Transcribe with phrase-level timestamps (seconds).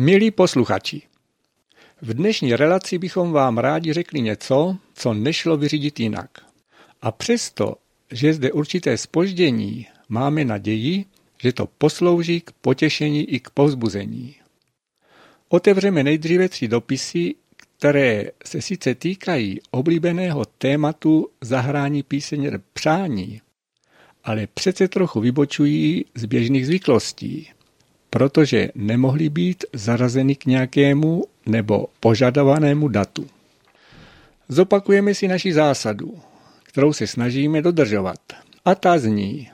[0.00, 1.02] Milí posluchači,
[2.02, 6.30] v dnešní relaci bychom vám rádi řekli něco, co nešlo vyřídit jinak.
[7.02, 7.74] A přesto,
[8.10, 11.04] že zde určité spoždění, máme naději,
[11.42, 14.34] že to poslouží k potěšení i k povzbuzení.
[15.48, 23.40] Otevřeme nejdříve tři dopisy, které se sice týkají oblíbeného tématu zahrání píseň přání,
[24.24, 27.48] ale přece trochu vybočují z běžných zvyklostí,
[28.10, 33.26] protože nemohly být zarazeny k nějakému nebo požadovanému datu.
[34.48, 36.18] Zopakujeme si naši zásadu,
[36.62, 38.20] kterou se snažíme dodržovat.
[38.64, 39.48] A ta zní,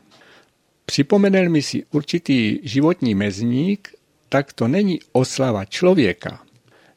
[0.86, 3.94] připomenel mi si určitý životní mezník,
[4.28, 6.40] tak to není oslava člověka,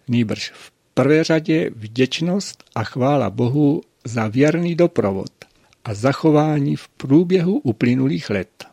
[0.08, 5.32] nýbrž v prvé řadě vděčnost a chvála Bohu za věrný doprovod
[5.86, 8.66] a zachování v průběhu uplynulých let.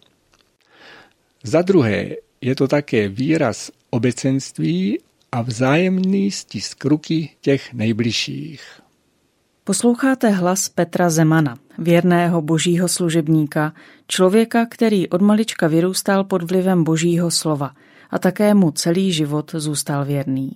[1.43, 4.99] Za druhé je to také výraz obecenství
[5.33, 8.63] a vzájemný stisk ruky těch nejbližších.
[9.65, 13.73] Posloucháte hlas Petra Zemana, věrného božího služebníka,
[14.09, 17.71] člověka, který od malička vyrůstal pod vlivem božího slova
[18.11, 20.53] a také mu celý život zůstal věrný.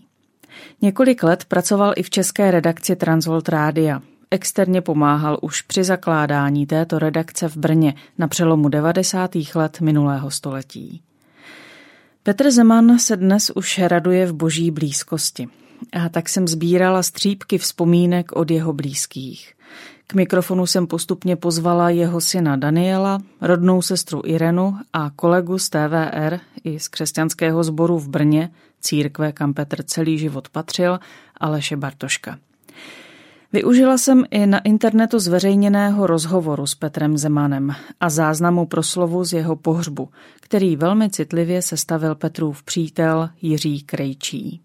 [0.83, 4.03] Několik let pracoval i v české redakci Transvolt Rádia.
[4.31, 9.31] Externě pomáhal už při zakládání této redakce v Brně na přelomu 90.
[9.55, 11.03] let minulého století.
[12.31, 15.48] Petr Zeman se dnes už raduje v boží blízkosti.
[15.92, 19.55] A tak jsem sbírala střípky vzpomínek od jeho blízkých.
[20.06, 26.39] K mikrofonu jsem postupně pozvala jeho syna Daniela, rodnou sestru Irenu a kolegu z TVR
[26.64, 31.01] i z křesťanského sboru v Brně, církve, kam Petr celý život patřil,
[31.36, 32.39] Aleše Bartoška.
[33.53, 39.57] Využila jsem i na internetu zveřejněného rozhovoru s Petrem Zemanem a záznamu proslovu z jeho
[39.57, 40.09] pohřbu,
[40.41, 44.61] který velmi citlivě sestavil Petrův přítel Jiří Krejčí.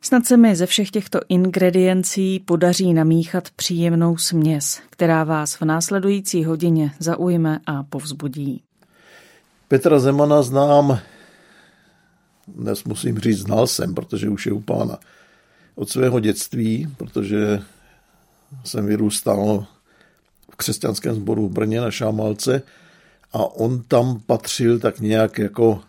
[0.00, 6.44] Snad se mi ze všech těchto ingrediencí podaří namíchat příjemnou směs, která vás v následující
[6.44, 8.62] hodině zaujme a povzbudí.
[9.68, 10.98] Petra Zemana znám,
[12.48, 14.98] dnes musím říct, znal jsem, protože už je u pána
[15.76, 17.62] od svého dětství, protože
[18.64, 19.66] jsem vyrůstal
[20.50, 22.62] v křesťanském sboru v Brně na Šámalce
[23.32, 25.80] a on tam patřil tak nějak jako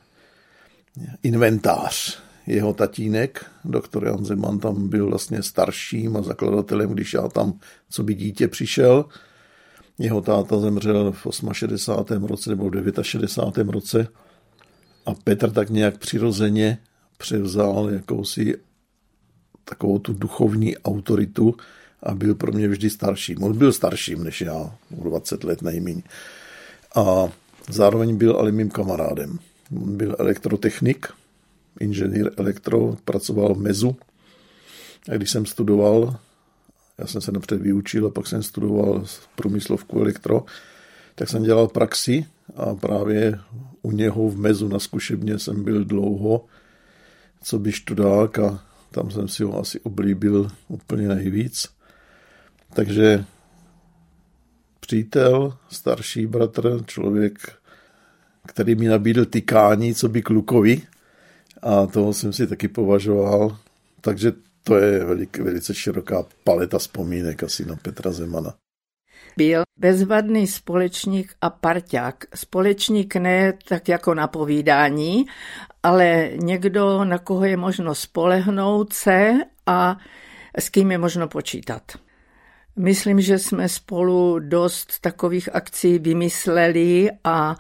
[1.23, 2.19] inventář.
[2.47, 7.59] Jeho tatínek, doktor Jan Zeman, tam byl vlastně starším a zakladatelem, když já tam,
[7.89, 9.05] co by dítě přišel.
[9.99, 12.23] Jeho táta zemřel v 68.
[12.23, 13.71] roce nebo v 69.
[13.71, 14.07] roce
[15.05, 16.77] a Petr tak nějak přirozeně
[17.17, 18.55] převzal jakousi
[19.69, 21.55] takovou tu duchovní autoritu
[22.03, 23.43] a byl pro mě vždy starším.
[23.43, 26.03] On byl starším než já, 20 let nejméně.
[26.95, 27.29] A
[27.69, 29.39] zároveň byl ale mým kamarádem.
[29.83, 31.07] On byl elektrotechnik,
[31.79, 33.95] inženýr elektro, pracoval v MEZu.
[35.11, 36.15] A když jsem studoval,
[36.97, 40.45] já jsem se napřed vyučil a pak jsem studoval průmyslovku elektro,
[41.15, 42.25] tak jsem dělal praxi
[42.55, 43.39] a právě
[43.81, 46.45] u něho v Mezu na zkušebně jsem byl dlouho,
[47.43, 51.67] co by študák a tam jsem si ho asi oblíbil úplně nejvíc.
[52.73, 53.25] Takže
[54.79, 57.53] přítel, starší bratr, člověk,
[58.47, 60.81] který mi nabídl tykání, co by klukovi
[61.61, 63.57] a toho jsem si taky považoval.
[64.01, 64.31] Takže
[64.63, 65.05] to je
[65.39, 68.53] velice široká paleta vzpomínek asi na Petra Zemana.
[69.37, 72.23] Byl bezvadný společník a parťák.
[72.35, 75.25] Společník ne tak jako na povídání,
[75.83, 79.33] ale někdo, na koho je možno spolehnout se
[79.65, 79.97] a
[80.59, 81.81] s kým je možno počítat.
[82.75, 87.55] Myslím, že jsme spolu dost takových akcí vymysleli a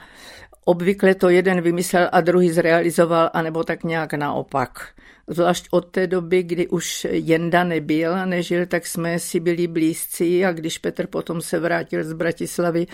[0.65, 4.87] obvykle to jeden vymyslel a druhý zrealizoval, anebo tak nějak naopak.
[5.29, 10.45] Zvlášť od té doby, kdy už Jenda nebyl a nežil, tak jsme si byli blízcí
[10.45, 12.87] a když Petr potom se vrátil z Bratislavy,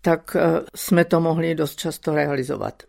[0.00, 2.82] tak eh, jsme to mohli dost často realizovat.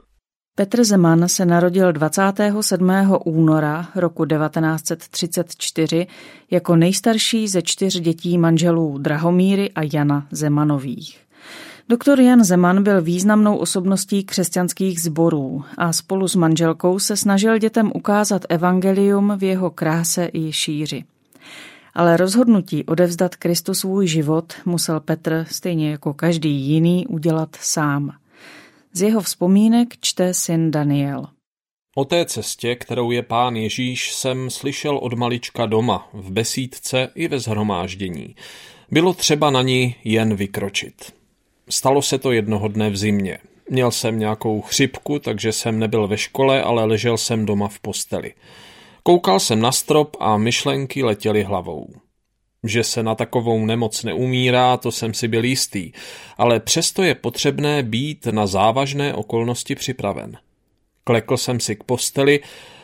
[0.56, 2.92] Petr Zeman se narodil 27.
[3.26, 6.08] února roku 1934
[6.52, 11.20] jako nejstarší ze čtyř dětí manželů Drahomíry a Jana Zemanových.
[11.90, 17.92] Doktor Jan Zeman byl významnou osobností křesťanských sborů a spolu s manželkou se snažil dětem
[17.96, 21.04] ukázat evangelium v jeho kráse i šíři.
[21.94, 28.12] Ale rozhodnutí odevzdat Kristu svůj život musel Petr, stejně jako každý jiný, udělat sám–
[28.94, 31.28] z jeho vzpomínek čte syn Daniel.
[31.96, 37.28] O té cestě, kterou je pán Ježíš, jsem slyšel od malička doma, v besídce i
[37.28, 38.36] ve zhromáždění.
[38.92, 41.14] Bylo třeba na ní jen vykročit.
[41.70, 43.38] Stalo se to jednoho dne v zimě.
[43.70, 48.34] Měl jsem nějakou chřipku, takže jsem nebyl ve škole, ale ležel jsem doma v posteli.
[49.04, 51.88] Koukal jsem na strop a myšlenky letěly hlavou.
[52.64, 55.92] Že se na takovou nemoc neumírá, to jsem si byl jistý,
[56.38, 60.38] ale přesto je potřebné být na závažné okolnosti připraven.
[61.04, 62.40] Klekl jsem si k posteli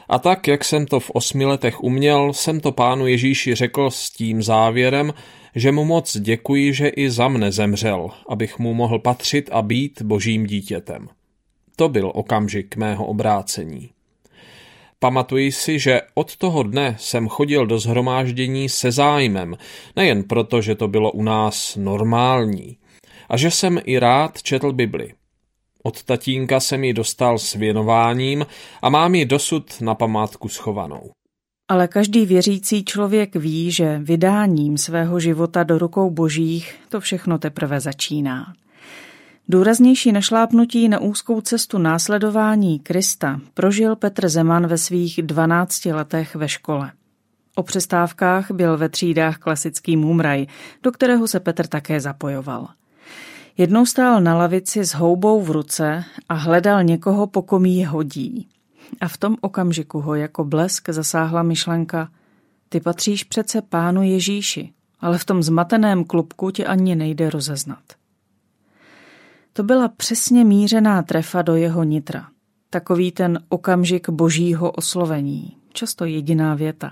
[0.10, 4.10] a tak, jak jsem to v osmi letech uměl, jsem to pánu Ježíši řekl s
[4.10, 5.14] tím závěrem,
[5.60, 10.02] že mu moc děkuji, že i za mne zemřel, abych mu mohl patřit a být
[10.02, 11.08] božím dítětem.
[11.76, 13.90] To byl okamžik mého obrácení.
[15.00, 19.58] Pamatuji si, že od toho dne jsem chodil do zhromáždění se zájmem,
[19.96, 22.78] nejen proto, že to bylo u nás normální,
[23.30, 25.14] a že jsem i rád četl Bibli.
[25.84, 28.46] Od tatínka jsem ji dostal s věnováním
[28.82, 31.12] a mám ji dosud na památku schovanou.
[31.70, 37.80] Ale každý věřící člověk ví, že vydáním svého života do rukou božích to všechno teprve
[37.80, 38.54] začíná.
[39.50, 46.50] Důraznější našlápnutí na úzkou cestu následování Krista prožil Petr Zeman ve svých 12 letech ve
[46.50, 46.92] škole.
[47.56, 50.46] O přestávkách byl ve třídách klasický mumraj,
[50.84, 52.68] do kterého se Petr také zapojoval.
[53.58, 58.48] Jednou stál na lavici s houbou v ruce a hledal někoho, po kom jí hodí.
[59.02, 62.12] A v tom okamžiku ho jako blesk zasáhla myšlenka
[62.70, 67.84] Ty patříš přece pánu Ježíši, ale v tom zmateném klubku ti ani nejde rozeznat.
[69.54, 72.28] To byla přesně mířená trefa do jeho nitra.
[72.70, 76.92] Takový ten okamžik božího oslovení, často jediná věta.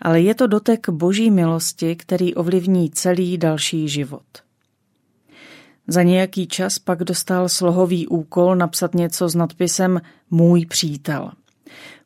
[0.00, 4.41] Ale je to dotek boží milosti, který ovlivní celý další život.
[5.92, 10.00] Za nějaký čas pak dostal slohový úkol napsat něco s nadpisem
[10.30, 11.30] Můj přítel.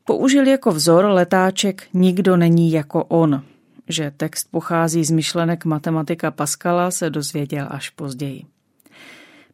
[0.04, 3.42] Použil jako vzor letáček Nikdo není jako on.
[3.88, 8.44] Že text pochází z myšlenek matematika Pascala se dozvěděl až později.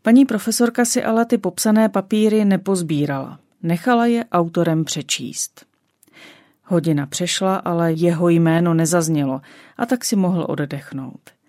[0.03, 3.39] Paní profesorka si ale ty popsané papíry nepozbírala.
[3.63, 5.67] Nechala je autorem přečíst.
[6.65, 9.41] Hodina přešla, ale jeho jméno nezaznělo
[9.77, 11.42] a tak si mohl oddechnout.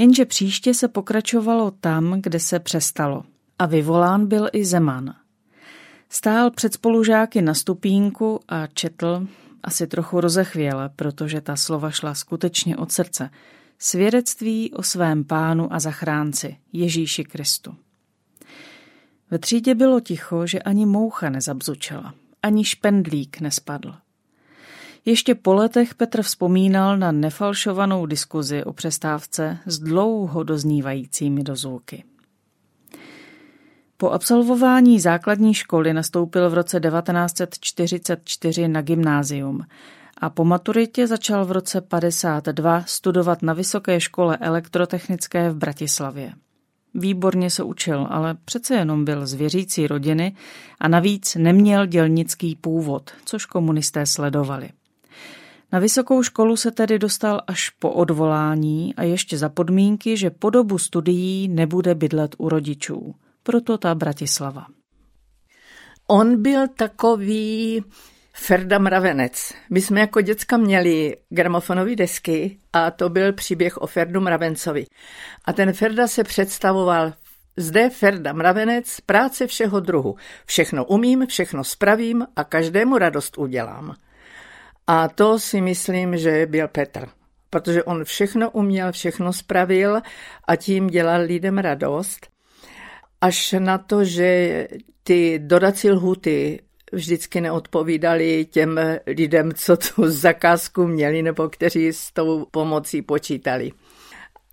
[0.00, 3.24] Jenže příště se pokračovalo tam, kde se přestalo.
[3.58, 5.14] A vyvolán byl i Zeman.
[6.08, 9.26] Stál před spolužáky na stupínku a četl,
[9.62, 13.30] asi trochu rozechvěle, protože ta slova šla skutečně od srdce,
[13.78, 17.74] svědectví o svém pánu a zachránci, Ježíši Kristu.
[19.30, 23.94] Ve třídě bylo ticho, že ani moucha nezabzučela, ani špendlík nespadl.
[25.04, 32.04] Ještě po letech Petr vzpomínal na nefalšovanou diskuzi o přestávce s dlouho doznívajícími dozvuky.
[33.96, 39.60] Po absolvování základní školy nastoupil v roce 1944 na gymnázium
[40.18, 46.32] a po maturitě začal v roce 52 studovat na Vysoké škole elektrotechnické v Bratislavě.
[46.94, 50.36] Výborně se učil, ale přece jenom byl z věřící rodiny
[50.80, 54.70] a navíc neměl dělnický původ, což komunisté sledovali.
[55.72, 60.50] Na vysokou školu se tedy dostal až po odvolání a ještě za podmínky, že po
[60.50, 63.14] dobu studií nebude bydlet u rodičů.
[63.42, 64.66] Proto ta Bratislava.
[66.06, 67.84] On byl takový
[68.32, 69.52] Ferda Mravenec.
[69.70, 74.86] My jsme jako děcka měli gramofonové desky a to byl příběh o Ferdu Mravencovi.
[75.44, 77.12] A ten Ferda se představoval
[77.56, 80.16] zde Ferda Mravenec, práce všeho druhu.
[80.46, 83.94] Všechno umím, všechno spravím a každému radost udělám.
[84.92, 87.08] A to si myslím, že byl Petr,
[87.50, 90.00] protože on všechno uměl, všechno spravil
[90.48, 92.26] a tím dělal lidem radost.
[93.20, 94.68] Až na to, že
[95.02, 96.60] ty dodací lhuty
[96.92, 103.72] vždycky neodpovídali těm lidem, co tu zakázku měli nebo kteří s tou pomocí počítali.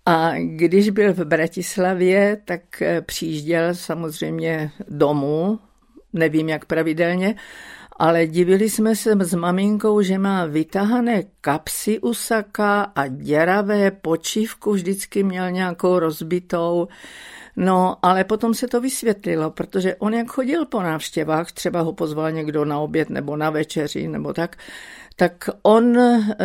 [0.06, 5.58] A když byl v Bratislavě, tak přijížděl samozřejmě domů,
[6.12, 7.34] nevím jak pravidelně,
[7.98, 14.72] ale divili jsme se s maminkou, že má vytahané kapsy u saka a děravé počívku,
[14.72, 16.88] vždycky měl nějakou rozbitou.
[17.56, 22.32] No, ale potom se to vysvětlilo, protože on jak chodil po návštěvách, třeba ho pozval
[22.32, 24.56] někdo na oběd nebo na večeři nebo tak,
[25.18, 25.98] tak on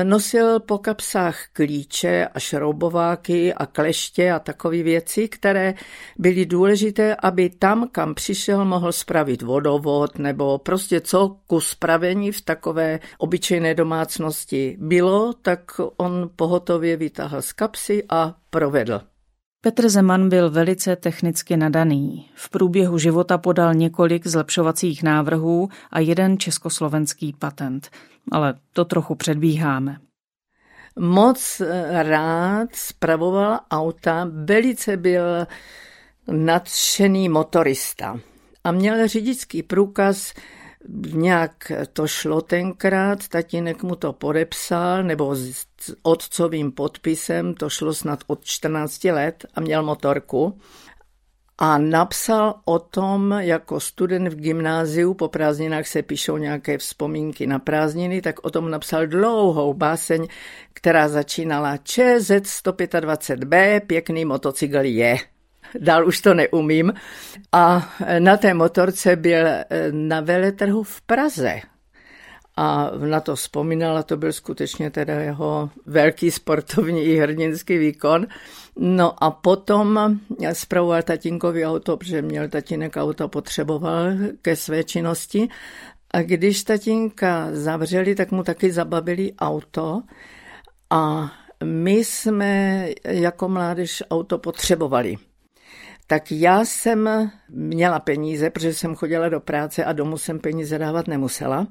[0.03, 5.73] nosil po kapsách klíče a šroubováky a kleště a takové věci, které
[6.17, 12.41] byly důležité, aby tam, kam přišel, mohl spravit vodovod nebo prostě co ku spravení v
[12.41, 19.01] takové obyčejné domácnosti bylo, tak on pohotově vytáhl z kapsy a provedl.
[19.65, 22.29] Petr Zeman byl velice technicky nadaný.
[22.35, 27.89] V průběhu života podal několik zlepšovacích návrhů a jeden československý patent.
[28.31, 29.97] Ale to trochu předbíháme.
[30.99, 31.61] Moc
[32.01, 35.47] rád spravoval auta, velice byl
[36.27, 38.19] nadšený motorista
[38.63, 40.33] a měl řidičský průkaz
[41.13, 45.65] nějak to šlo tenkrát, tatínek mu to podepsal, nebo s
[46.01, 50.59] otcovým podpisem, to šlo snad od 14 let a měl motorku.
[51.57, 57.59] A napsal o tom jako student v gymnáziu, po prázdninách se píšou nějaké vzpomínky na
[57.59, 60.27] prázdniny, tak o tom napsal dlouhou báseň,
[60.73, 65.17] která začínala ČZ 125B, pěkný motocykl je
[65.79, 66.93] dál už to neumím.
[67.51, 71.61] A na té motorce byl eh, na veletrhu v Praze.
[72.57, 78.27] A na to vzpomínala, to byl skutečně teda jeho velký sportovní i hrdinský výkon.
[78.79, 80.19] No a potom
[80.53, 84.05] zpravoval tatínkovi auto, protože měl tatínek auto, potřeboval
[84.41, 85.47] ke své činnosti.
[86.11, 90.01] A když tatínka zavřeli, tak mu taky zabavili auto
[90.89, 91.31] a
[91.63, 95.15] my jsme jako mládež auto potřebovali
[96.07, 101.07] tak já jsem měla peníze, protože jsem chodila do práce a domů jsem peníze dávat
[101.07, 101.67] nemusela,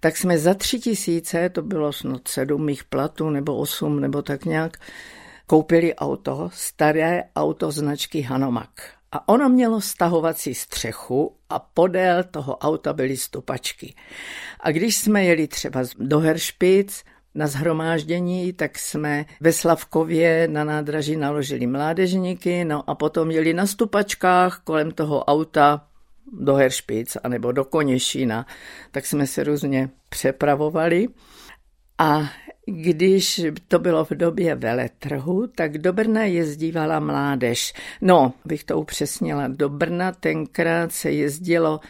[0.00, 4.44] tak jsme za tři tisíce, to bylo snad sedm mých platů nebo osm nebo tak
[4.44, 4.76] nějak,
[5.46, 8.70] koupili auto, staré auto značky Hanomak.
[9.12, 13.94] A ono mělo stahovací střechu a podél toho auta byly stupačky.
[14.60, 21.16] A když jsme jeli třeba do Heršpic, na zhromáždění, tak jsme ve Slavkově na nádraží
[21.16, 25.86] naložili mládežníky, no a potom jeli na stupačkách kolem toho auta
[26.32, 28.46] do Heršpic anebo do Koněšína,
[28.90, 31.08] tak jsme se různě přepravovali.
[31.98, 32.30] A
[32.66, 37.72] když to bylo v době veletrhu, tak do Brna jezdívala mládež.
[38.00, 41.80] No, bych to upřesnila, do Brna tenkrát se jezdilo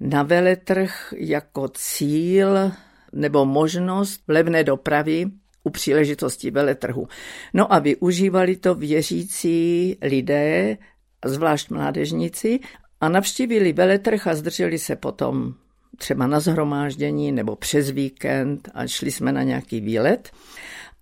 [0.00, 2.72] na veletrh jako cíl
[3.12, 5.26] nebo možnost levné dopravy
[5.64, 7.08] u příležitosti veletrhu.
[7.54, 10.78] No a využívali to věřící lidé,
[11.24, 12.60] zvlášť mládežníci,
[13.00, 15.54] a navštívili veletrh a zdrželi se potom
[15.98, 20.30] třeba na zhromáždění nebo přes víkend a šli jsme na nějaký výlet.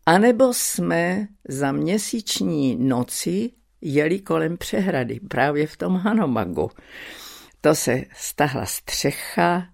[0.06, 3.50] A nebo jsme za měsíční noci
[3.80, 6.70] jeli kolem přehrady, právě v tom Hanomagu.
[7.60, 9.66] To se stahla střecha,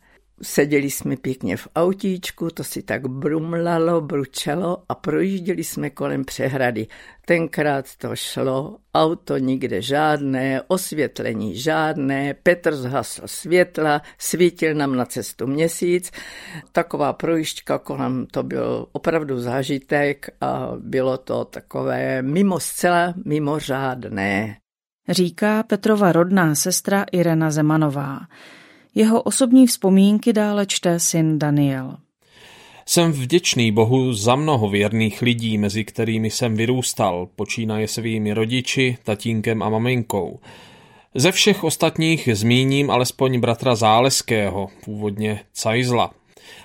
[0.43, 6.87] Seděli jsme pěkně v autíčku, to si tak brumlalo, bručelo a projížděli jsme kolem přehrady.
[7.27, 15.47] Tenkrát to šlo, auto nikde žádné, osvětlení žádné, Petr zhasl světla, svítil nám na cestu
[15.47, 16.11] měsíc.
[16.73, 24.57] Taková projížďka kolem, to byl opravdu zážitek a bylo to takové mimo zcela mimořádné.
[25.09, 28.21] Říká Petrova rodná sestra Irena Zemanová.
[28.95, 31.97] Jeho osobní vzpomínky dále čte syn Daniel.
[32.87, 39.63] Jsem vděčný Bohu za mnoho věrných lidí, mezi kterými jsem vyrůstal, počínaje svými rodiči, tatínkem
[39.63, 40.41] a maminkou.
[41.15, 46.11] Ze všech ostatních zmíním alespoň bratra Záleského, původně Cajzla.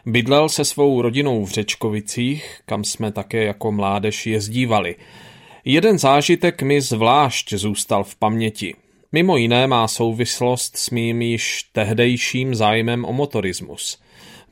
[0.06, 4.96] Bydlel se svou rodinou v Řečkovicích, kam jsme také jako mládež jezdívali.
[5.66, 8.76] Jeden zážitek mi zvlášť zůstal v paměti.
[9.12, 14.00] Mimo jiné má souvislost s mým již tehdejším zájmem o motorismus.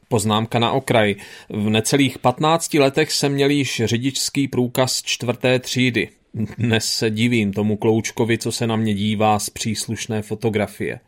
[0.08, 1.16] Poznámka na okraj.
[1.50, 6.10] V necelých 15 letech jsem měl již řidičský průkaz čtvrté třídy.
[6.58, 11.00] Dnes se divím tomu kloučkovi, co se na mě dívá z příslušné fotografie.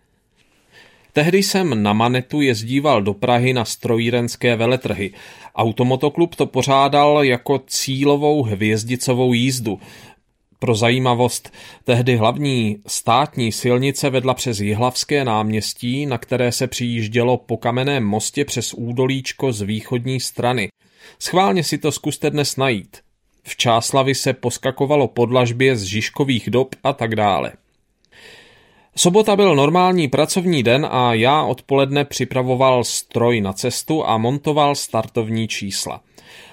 [1.14, 5.12] Tehdy jsem na Manetu jezdíval do Prahy na strojírenské veletrhy.
[5.56, 9.80] Automotoklub to pořádal jako cílovou hvězdicovou jízdu.
[10.60, 17.58] Pro zajímavost, tehdy hlavní státní silnice vedla přes Jihlavské náměstí, na které se přijíždělo po
[17.58, 20.70] kamenném mostě přes údolíčko z východní strany.
[21.20, 22.98] Schválně si to zkuste dnes najít.
[23.44, 27.54] V Čáslavi se poskakovalo podlažbě z Žižkových dob a tak dále.
[28.96, 35.48] Sobota byl normální pracovní den a já odpoledne připravoval stroj na cestu a montoval startovní
[35.48, 36.02] čísla.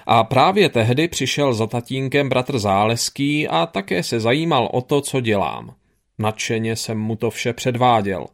[0.05, 5.21] A právě tehdy přišel za tatínkem bratr Záleský a také se zajímal o to, co
[5.21, 5.73] dělám.
[6.19, 8.25] Nadšeně jsem mu to vše předváděl.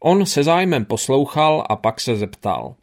[0.00, 2.74] On se zájmem poslouchal a pak se zeptal.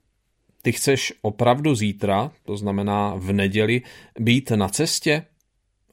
[0.61, 3.81] Ty chceš opravdu zítra, to znamená v neděli,
[4.19, 5.25] být na cestě?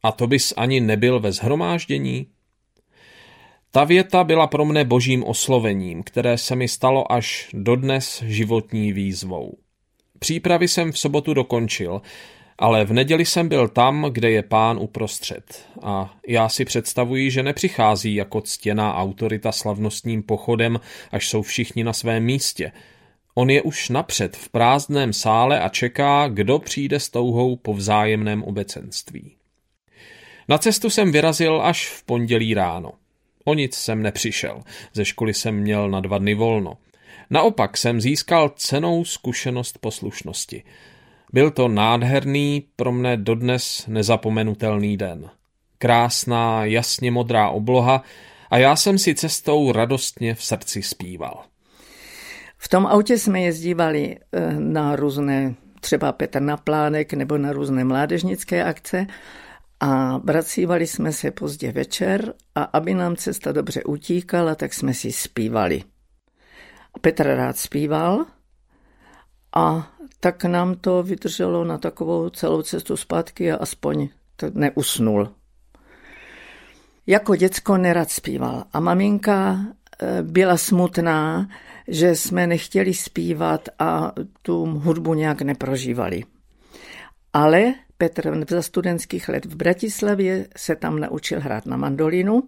[0.03, 2.27] A to bys ani nebyl ve zhromáždění?
[3.71, 9.57] Ta věta byla pro mne božím oslovením, které se mi stalo až dodnes životní výzvou.
[10.21, 12.03] Přípravy jsem v sobotu dokončil,
[12.59, 15.69] ale v neděli jsem byl tam, kde je pán uprostřed.
[15.83, 20.81] A já si představuji, že nepřichází jako ctěná autorita slavnostním pochodem,
[21.13, 22.73] až jsou všichni na svém místě.
[23.35, 28.43] On je už napřed v prázdném sále a čeká, kdo přijde s touhou po vzájemném
[28.43, 29.37] obecenství.
[30.49, 32.93] Na cestu jsem vyrazil až v pondělí ráno.
[33.45, 34.61] O nic jsem nepřišel,
[34.93, 36.77] ze školy jsem měl na dva dny volno.
[37.31, 40.63] Naopak jsem získal cenou zkušenost poslušnosti.
[41.33, 45.31] Byl to nádherný, pro mne dodnes nezapomenutelný den.
[45.79, 48.03] Krásná, jasně modrá obloha
[48.51, 51.45] a já jsem si cestou radostně v srdci zpíval.
[52.59, 57.85] V tom autě jsme jezdívali eh, na různé, třeba Petr na plánek nebo na různé
[57.85, 59.07] mládežnické akce
[59.81, 65.13] a vracívali jsme se pozdě večer a aby nám cesta dobře utíkala, tak jsme si
[65.13, 65.83] zpívali.
[67.01, 68.27] Petr rád zpíval
[69.57, 75.29] a tak nám to vydrželo na takovou celou cestu zpátky a aspoň to neusnul.
[77.07, 79.59] Jako děcko nerad zpíval a maminka
[80.03, 81.49] eh, byla smutná,
[81.89, 86.25] že jsme nechtěli zpívat a tu hudbu nějak neprožívali.
[87.33, 92.43] Ale Petr za studentských let v Bratislavě se tam naučil hrát na mandolinu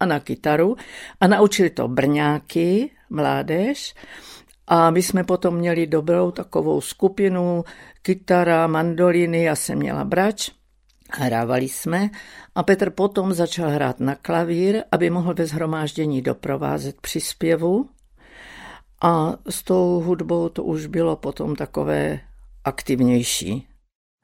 [0.00, 0.76] a na kytaru
[1.20, 3.94] a naučili to brňáky, mládež.
[4.66, 7.64] A my jsme potom měli dobrou takovou skupinu,
[8.02, 10.50] kytara, mandoliny, já jsem měla brač,
[11.12, 12.10] hrávali jsme
[12.54, 17.88] a Petr potom začal hrát na klavír, aby mohl ve zhromáždění doprovázet při zpěvu.
[19.02, 22.20] A s tou hudbou to už bylo potom takové
[22.64, 23.69] aktivnější.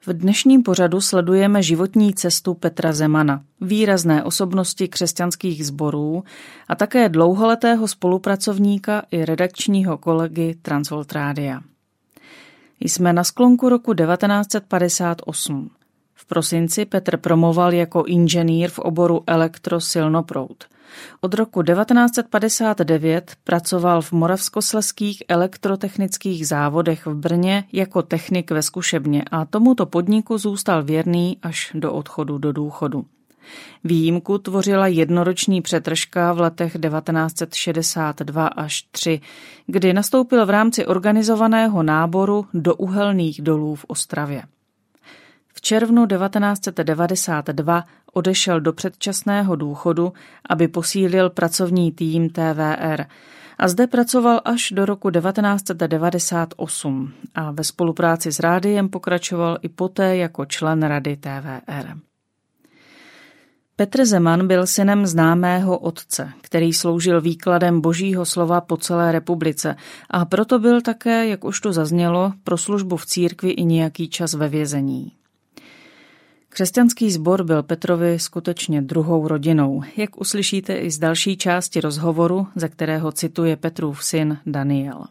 [0.06, 6.25] V dnešním pořadu sledujeme životní cestu Petra Zemana, výrazné osobnosti křesťanských sborů
[6.68, 11.60] a také dlouholetého spolupracovníka i redakčního kolegy Transvolt Rádia.
[12.80, 15.70] Jsme na sklonku roku 1958.
[16.14, 20.64] V prosinci Petr promoval jako inženýr v oboru elektrosilnoproud–
[21.20, 29.44] od roku 1959 pracoval v moravskosleských elektrotechnických závodech v Brně jako technik ve zkušebně a
[29.44, 33.04] tomuto podniku zůstal věrný až do odchodu do důchodu.
[33.84, 39.20] Výjimku tvořila jednoroční přetržka v letech 1962 až 3,
[39.66, 44.42] kdy nastoupil v rámci organizovaného náboru do uhelných dolů v Ostravě.
[45.54, 47.85] V červnu 1992
[48.16, 50.12] odešel do předčasného důchodu,
[50.50, 53.05] aby posílil pracovní tým TVR
[53.59, 60.16] a zde pracoval až do roku 1998 a ve spolupráci s rádiem pokračoval i poté
[60.16, 61.87] jako člen rady TVR.
[63.76, 69.76] Petr Zeman byl synem známého otce, který sloužil výkladem božího slova po celé republice
[70.11, 74.35] a proto byl také, jak už tu zaznělo, pro službu v církvi i nějaký čas
[74.35, 75.12] ve vězení.
[76.57, 82.69] Křesťanský sbor byl Petrovi skutečně druhou rodinou, jak uslyšíte i z další části rozhovoru, ze
[82.69, 85.05] kterého cituje Petrův syn Daniel.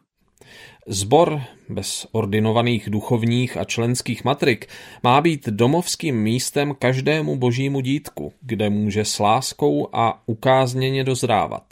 [0.87, 4.67] Zbor bez ordinovaných duchovních a členských matrik
[5.03, 11.63] má být domovským místem každému božímu dítku, kde může s láskou a ukázněně dozrávat.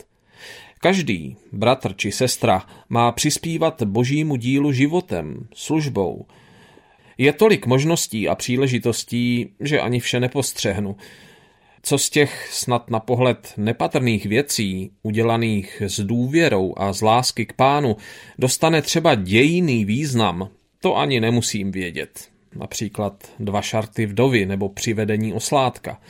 [0.80, 6.26] Každý, bratr či sestra, má přispívat božímu dílu životem, službou,
[7.17, 10.95] je tolik možností a příležitostí, že ani vše nepostřehnu.
[11.84, 17.54] Co z těch snad na pohled nepatrných věcí, udělaných s důvěrou a z lásky k
[17.54, 17.97] pánu,
[18.39, 20.49] dostane třeba dějiný význam,
[20.82, 22.30] to ani nemusím vědět.
[22.56, 26.02] Například dva šarty vdovy nebo přivedení osládka.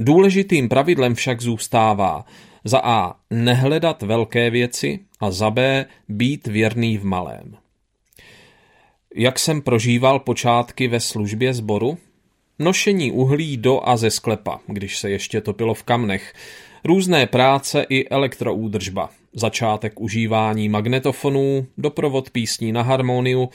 [0.00, 2.24] Důležitým pravidlem však zůstává
[2.64, 3.14] za A.
[3.30, 5.86] nehledat velké věci a za B.
[6.08, 7.56] být věrný v malém.
[9.20, 11.98] Jak jsem prožíval počátky ve službě sboru?
[12.58, 16.34] Nošení uhlí do a ze sklepa, když se ještě topilo v kamnech,
[16.84, 23.48] různé práce i elektroúdržba, začátek užívání magnetofonů, doprovod písní na harmoniu,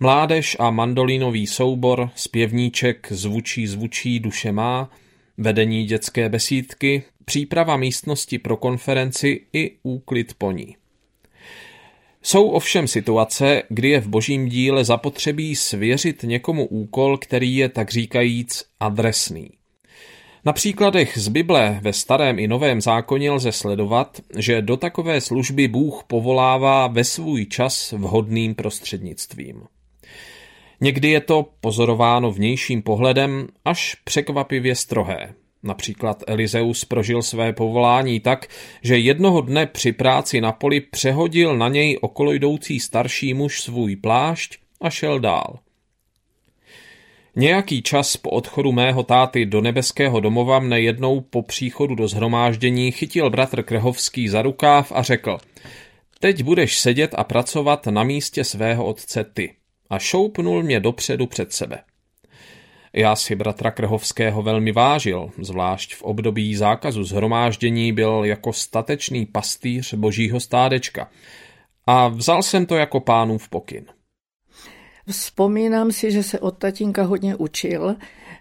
[0.00, 4.90] mládež a mandolínový soubor, zpěvníček zvučí zvučí duše má,
[5.38, 10.76] vedení dětské besídky, příprava místnosti pro konferenci i úklid po ní.
[12.22, 17.90] Jsou ovšem situace, kdy je v božím díle zapotřebí svěřit někomu úkol, který je tak
[17.90, 19.50] říkajíc adresný.
[20.44, 25.68] Na příkladech z Bible ve starém i novém zákoně lze sledovat, že do takové služby
[25.68, 29.62] Bůh povolává ve svůj čas vhodným prostřednictvím.
[30.80, 35.34] Někdy je to pozorováno vnějším pohledem až překvapivě strohé.
[35.62, 38.46] Například Elizeus prožil své povolání tak,
[38.82, 43.96] že jednoho dne při práci na poli přehodil na něj okolo jdoucí starší muž svůj
[43.96, 45.58] plášť a šel dál.
[47.36, 52.92] Nějaký čas po odchodu mého táty do nebeského domova mne jednou po příchodu do zhromáždění
[52.92, 55.38] chytil bratr Krhovský za rukáv a řekl
[56.20, 59.54] Teď budeš sedět a pracovat na místě svého otce ty.
[59.90, 61.78] A šoupnul mě dopředu před sebe.
[62.98, 69.94] Já si bratra Krhovského velmi vážil, zvlášť v období zákazu zhromáždění byl jako statečný pastýř
[69.94, 71.10] božího stádečka.
[71.86, 73.84] A vzal jsem to jako pánův pokyn.
[75.10, 77.96] Vzpomínám si, že se od tatínka hodně učil.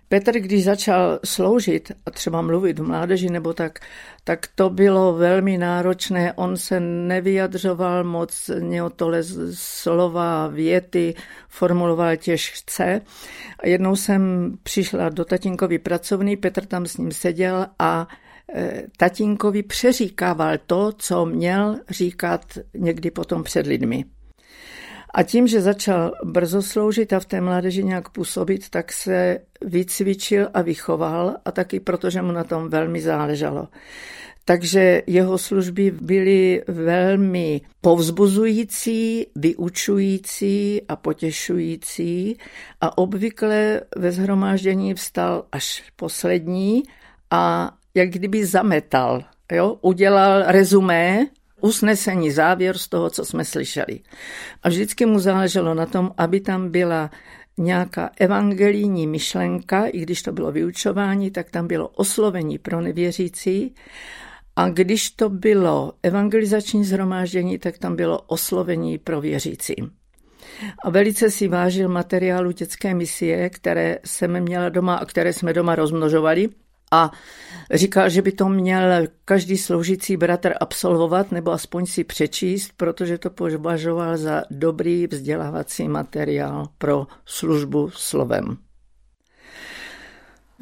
[0.09, 3.79] Petr, když začal sloužit a třeba mluvit v mládeži nebo tak,
[4.23, 6.33] tak to bylo velmi náročné.
[6.33, 11.13] On se nevyjadřoval moc, měl tohle slova, věty,
[11.49, 13.01] formuloval těžce.
[13.63, 18.07] Jednou jsem přišla do tatínkovy pracovny, Petr tam s ním seděl a
[18.55, 24.05] e, tatínkovi přeříkával to, co měl říkat někdy potom před lidmi.
[25.17, 30.49] A tím, že začal brzo sloužit a v té mládeži nějak působit, tak se vycvičil
[30.53, 33.67] a vychoval a taky protože mu na tom velmi záležalo.
[34.45, 42.37] Takže jeho služby byly velmi povzbuzující, vyučující a potěšující
[42.81, 46.83] a obvykle ve zhromáždění vstal až poslední
[47.31, 49.77] a jak kdyby zametal, jo?
[49.81, 51.27] udělal rezumé
[51.61, 53.99] usnesení, závěr z toho, co jsme slyšeli.
[54.63, 57.11] A vždycky mu záleželo na tom, aby tam byla
[57.57, 63.75] nějaká evangelijní myšlenka, i když to bylo vyučování, tak tam bylo oslovení pro nevěřící.
[64.55, 69.75] A když to bylo evangelizační zhromáždění, tak tam bylo oslovení pro věřící.
[70.83, 75.75] A velice si vážil materiálu dětské misie, které jsem měla doma a které jsme doma
[75.75, 76.49] rozmnožovali
[76.91, 77.11] a
[77.73, 83.29] říkal, že by to měl každý sloužící bratr absolvovat nebo aspoň si přečíst, protože to
[83.29, 88.57] považoval za dobrý vzdělávací materiál pro službu slovem.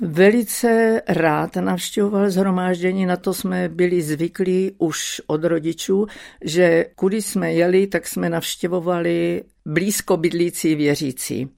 [0.01, 6.07] Velice rád navštěvoval zhromáždění, na to jsme byli zvyklí už od rodičů,
[6.41, 11.49] že kudy jsme jeli, tak jsme navštěvovali blízko bydlící věřící.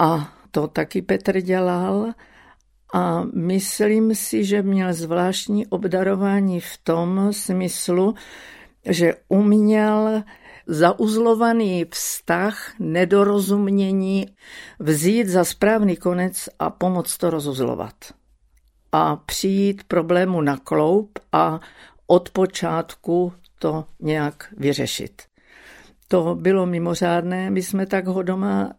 [0.00, 2.12] A to taky Petr dělal
[2.92, 8.14] a myslím si, že měl zvláštní obdarování v tom smyslu,
[8.84, 10.22] že uměl
[10.66, 14.26] zauzlovaný vztah, nedorozumění
[14.78, 17.94] vzít za správný konec a pomoct to rozuzlovat.
[18.92, 21.60] A přijít problému na kloup a
[22.06, 25.22] od počátku to nějak vyřešit.
[26.08, 28.72] To bylo mimořádné, my jsme tak ho doma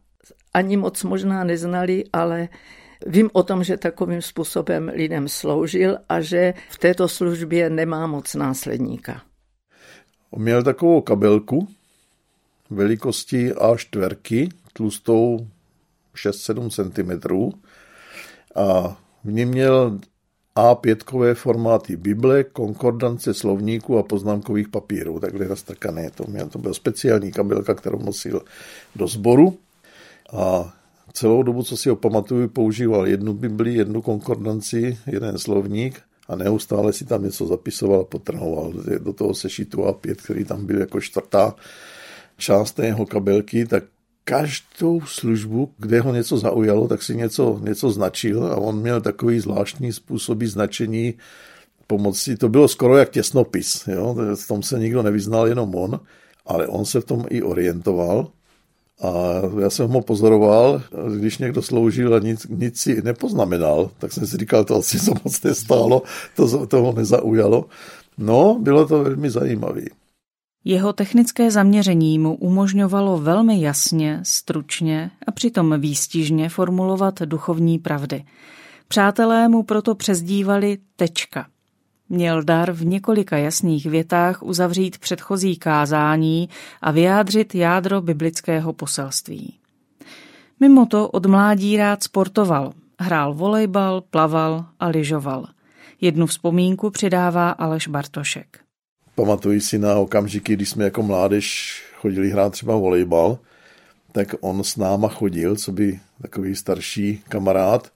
[0.54, 2.50] ani moc možná neznali, ale
[3.08, 8.36] Vím o tom, že takovým způsobem lidem sloužil a že v této službě nemá moc
[8.36, 9.22] následníka.
[10.38, 11.68] Měl takovou kabelku
[12.70, 15.48] velikosti A4, tlustou
[16.16, 17.12] 6-7 cm
[18.56, 20.00] a v ní měl
[20.56, 26.10] A5 formáty Bible, konkordance slovníků a poznámkových papírů, takhle roztrkané.
[26.12, 28.42] To, měl, to byl speciální kabelka, kterou nosil
[28.96, 29.58] do sboru
[30.34, 30.74] a
[31.14, 36.94] celou dobu, co si ho pamatuju, používal jednu Bibli, jednu konkordanci, jeden slovník a neustále
[36.94, 38.74] si tam něco zapisoval a potrhoval.
[39.00, 41.56] Do toho sešitu A5, který tam byl jako čtvrtá
[42.38, 43.84] část té jeho kabelky, tak
[44.24, 49.40] každou službu, kde ho něco zaujalo, tak si něco, něco značil a on měl takový
[49.40, 51.14] zvláštní způsoby značení
[51.88, 52.36] pomocí.
[52.36, 53.88] To bylo skoro jak těsnopis.
[53.88, 54.16] Jo?
[54.36, 56.00] V tom se nikdo nevyznal, jenom on,
[56.46, 58.28] ale on se v tom i orientoval
[59.02, 59.12] a
[59.62, 60.82] já jsem ho pozoroval,
[61.18, 65.12] když někdo sloužil a nic, nic si nepoznamenal, tak jsem si říkal, to asi to
[65.24, 66.02] moc nestálo,
[66.36, 67.66] to toho nezaujalo.
[68.18, 69.82] No, bylo to velmi zajímavé.
[70.66, 78.24] Jeho technické zaměření mu umožňovalo velmi jasně, stručně a přitom výstižně formulovat duchovní pravdy.
[78.88, 81.48] Přátelé mu proto přezdívali tečka.
[82.10, 86.50] Měl dar v několika jasných větách uzavřít předchozí kázání
[86.82, 89.60] a vyjádřit jádro biblického poselství.
[90.60, 95.48] Mimo to od mládí rád sportoval, hrál volejbal, plaval a lyžoval.
[96.02, 98.60] Jednu vzpomínku přidává Aleš Bartošek.
[99.16, 103.38] Pamatuji si na okamžiky, kdy jsme jako mládež chodili hrát třeba volejbal,
[104.12, 107.92] tak on s náma chodil, co by takový starší kamarád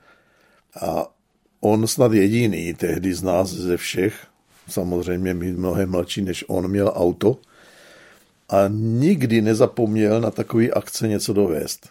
[0.82, 1.16] a
[1.60, 4.28] on snad jediný tehdy z nás ze všech,
[4.70, 7.38] samozřejmě my mnohem mladší než on, měl auto
[8.50, 11.89] a nikdy nezapomněl na takový akce něco dovést.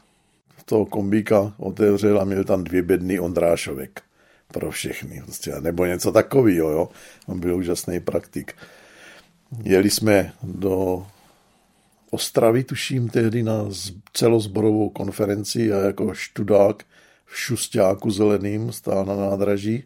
[0.65, 4.03] Toho kombíka otevřel a měl tam dvě bedny Ondrášovek
[4.49, 5.23] pro všechny.
[5.25, 6.89] Prostě, nebo něco takového, jo.
[7.27, 8.55] On byl úžasný praktik.
[9.63, 11.07] Jeli jsme do
[12.11, 13.65] Ostravy, tuším, tehdy na
[14.13, 16.85] celozborovou konferenci a jako študák
[17.27, 19.85] v šustáku zeleným, stál na nádraží,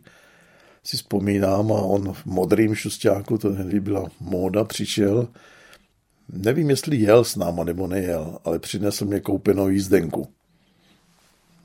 [0.85, 5.29] si vzpomínám, a on v modrým šustáku, to tehdy byla móda, přišel,
[6.29, 10.29] nevím, jestli jel s náma nebo nejel, ale přinesl mě koupenou jízdenku.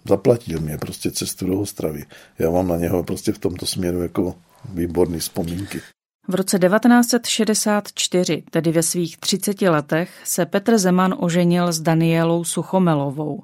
[0.08, 2.06] Zaplatil mě prostě cestu do Ostravy.
[2.40, 4.36] Já mám na něho prostě v tomto směru jako
[4.74, 5.82] výborný vzpomínky.
[6.28, 13.44] V roce 1964, tedy ve svých 30 letech, se Petr Zeman oženil s Danielou Suchomelovou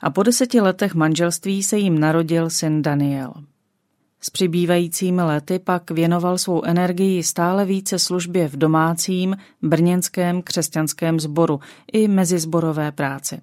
[0.00, 3.32] a po deseti letech manželství se jim narodil syn Daniel.
[4.20, 11.60] S přibývajícími lety pak věnoval svou energii stále více službě v domácím brněnském křesťanském sboru
[11.92, 13.40] i mezizborové práci.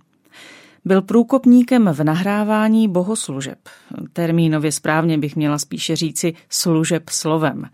[0.86, 3.60] Byl průkopníkem v nahrávání bohoslužeb.
[4.14, 7.70] Termínově správně bych měla spíše říci služeb slovem.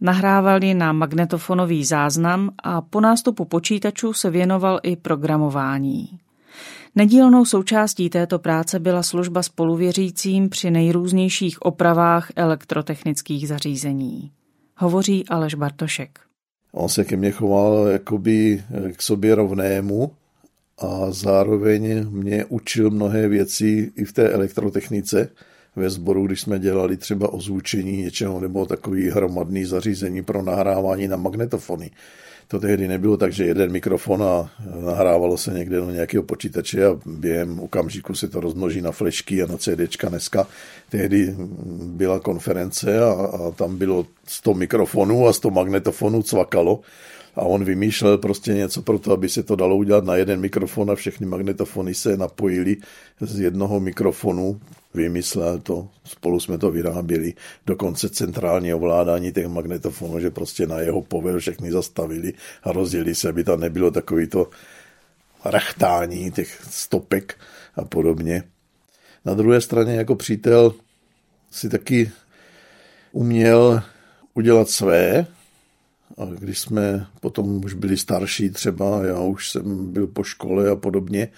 [0.00, 6.18] Nahrávali na magnetofonový záznam a po nástupu počítačů se věnoval i programování.
[6.94, 14.30] Nedílnou součástí této práce byla služba spoluvěřícím při nejrůznějších opravách elektrotechnických zařízení.
[14.76, 16.18] Hovoří Aleš Bartošek.
[16.72, 18.62] On se ke mně choval jakoby
[18.96, 20.12] k sobě rovnému
[20.78, 25.28] a zároveň mě učil mnohé věci i v té elektrotechnice
[25.76, 31.16] ve sboru, když jsme dělali třeba ozvučení něčeho nebo takový hromadný zařízení pro nahrávání na
[31.16, 31.90] magnetofony
[32.50, 34.50] to tehdy nebylo tak, že jeden mikrofon a
[34.84, 39.46] nahrávalo se někde do nějakého počítače a během okamžiku se to rozmnoží na flešky a
[39.46, 40.46] na CDčka dneska.
[40.88, 41.34] Tehdy
[41.84, 46.80] byla konference a, a tam bylo 100 mikrofonů a 100 magnetofonů cvakalo
[47.34, 50.90] a on vymýšlel prostě něco pro to, aby se to dalo udělat na jeden mikrofon
[50.90, 52.76] a všechny magnetofony se napojily
[53.20, 54.60] z jednoho mikrofonu.
[54.94, 57.34] Vymyslel to, spolu jsme to vyráběli,
[57.66, 63.28] dokonce centrální ovládání těch magnetofonů, že prostě na jeho povel všechny zastavili a rozdělili se,
[63.28, 64.50] aby tam nebylo takový to
[65.44, 67.38] rachtání těch stopek
[67.74, 68.42] a podobně.
[69.24, 70.74] Na druhé straně jako přítel
[71.50, 72.10] si taky
[73.12, 73.82] uměl
[74.34, 75.26] udělat své,
[76.20, 80.76] a když jsme potom už byli starší třeba, já už jsem byl po škole a
[80.76, 81.28] podobně,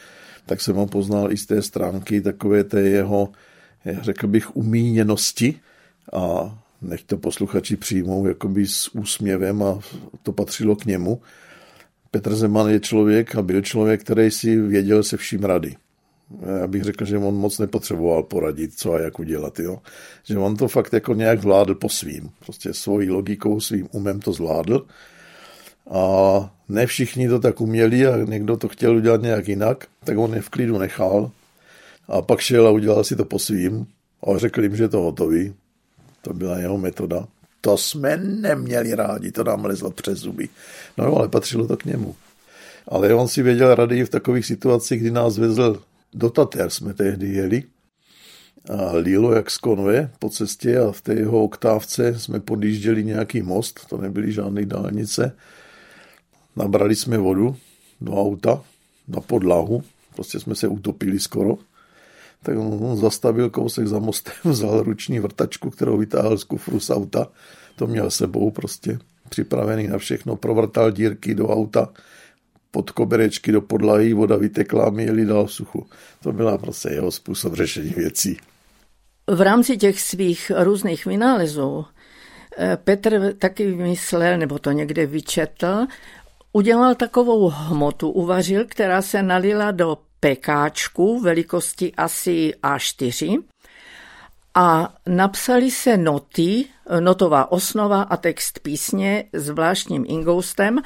[0.46, 3.28] tak jsem ho poznal i z té stránky takové té jeho,
[4.00, 5.54] řekl bych, umíněnosti
[6.12, 9.78] a nech to posluchači přijmou jakoby s úsměvem a
[10.22, 11.20] to patřilo k němu.
[12.10, 15.76] Petr Zeman je člověk a byl člověk, který si věděl se vším rady.
[16.60, 19.58] Já bych řekl, že on moc nepotřeboval poradit, co a jak udělat.
[19.58, 19.78] Jo?
[20.24, 22.30] Že on to fakt jako nějak zvládl po svým.
[22.44, 24.86] Prostě svojí logikou, svým umem to zvládl.
[25.90, 30.34] A ne všichni to tak uměli a někdo to chtěl udělat nějak jinak, tak on
[30.34, 31.30] je v klidu nechal.
[32.08, 33.86] A pak šel a udělal si to po svým
[34.26, 35.54] a řekl jim, že je to hotový.
[36.22, 37.26] To byla jeho metoda.
[37.60, 40.48] To jsme neměli rádi, to nám lezlo přes zuby.
[40.98, 42.14] No ale patřilo to k němu.
[42.88, 45.82] Ale on si věděl rady v takových situacích, kdy nás vezl
[46.14, 47.62] do Tater jsme tehdy jeli
[48.70, 53.42] a lílo jak z konve po cestě a v té jeho oktávce jsme podjížděli nějaký
[53.42, 55.36] most, to nebyly žádné dálnice.
[56.56, 57.56] Nabrali jsme vodu
[58.00, 58.62] do auta
[59.08, 59.82] na podlahu,
[60.14, 61.58] prostě jsme se utopili skoro.
[62.42, 67.28] Tak on, zastavil kousek za mostem, vzal ruční vrtačku, kterou vytáhl z kufru z auta.
[67.76, 68.98] To měl sebou prostě
[69.28, 71.88] připravený na všechno, provrtal dírky do auta,
[72.72, 75.86] pod koberečky do podlahy, voda vytekla a my jeli dál v suchu.
[76.22, 78.36] To byla prostě jeho způsob řešení věcí.
[79.26, 81.84] V rámci těch svých různých vynálezů
[82.58, 85.86] eh, Petr taky vymyslel, nebo to někde vyčetl,
[86.52, 93.42] udělal takovou hmotu, uvařil, která se nalila do pekáčku velikosti asi A4
[94.54, 96.64] a napsali se noty,
[97.00, 100.78] notová osnova a text písně zvláštním ingoustem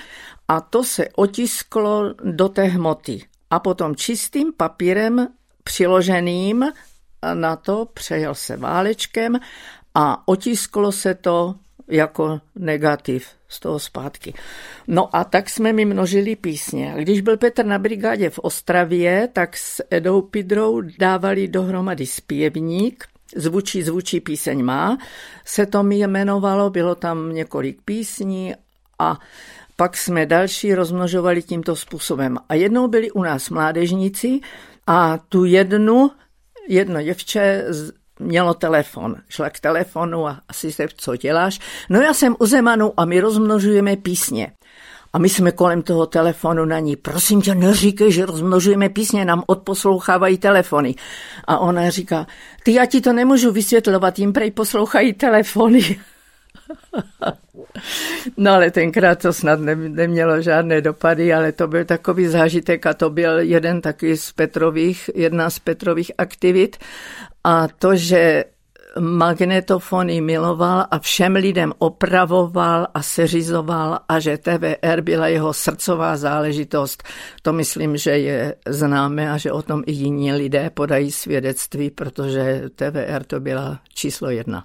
[0.49, 3.23] a to se otisklo do té hmoty.
[3.51, 5.29] A potom čistým papírem
[5.65, 6.65] přiloženým
[7.35, 9.39] na to přejel se válečkem
[9.95, 11.55] a otisklo se to
[11.89, 14.35] jako negativ z toho zpátky.
[14.87, 16.95] No a tak jsme mi množili písně.
[16.99, 23.05] Když byl Petr na brigádě v Ostravě, tak s Edou Pidrou dávali dohromady zpěvník,
[23.37, 24.99] Zvučí, zvučí píseň má,
[25.45, 28.55] se to mi jmenovalo, bylo tam několik písní
[28.99, 29.19] a
[29.77, 32.39] pak jsme další rozmnožovali tímto způsobem.
[32.49, 34.41] A jednou byli u nás mládežníci
[34.87, 36.11] a tu jednu,
[36.69, 37.65] jedno děvče
[38.19, 39.17] mělo telefon.
[39.29, 41.59] Šla k telefonu a asi se, co děláš?
[41.91, 44.53] No já jsem u Zemanu a my rozmnožujeme písně.
[45.17, 49.43] A my jsme kolem toho telefonu na ní, prosím tě, neříkej, že rozmnožujeme písně, nám
[49.47, 50.95] odposlouchávají telefony.
[51.45, 52.27] A ona říká,
[52.63, 56.01] ty já ti to nemůžu vysvětlovat, jim prej poslouchají telefony.
[58.37, 63.11] No ale tenkrát to snad nemělo žádné dopady, ale to byl takový zážitek a to
[63.11, 66.77] byl jeden taky z Petrových, jedna z Petrových aktivit.
[67.45, 68.45] A to, že
[69.01, 77.03] magnetofony miloval a všem lidem opravoval a seřizoval a že TVR byla jeho srdcová záležitost.
[77.43, 82.63] To myslím, že je známe a že o tom i jiní lidé podají svědectví, protože
[82.75, 84.65] TVR to byla číslo jedna.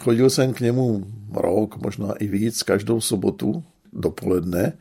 [0.00, 4.72] Chodil jsem k němu rok, možná i víc, každou sobotu dopoledne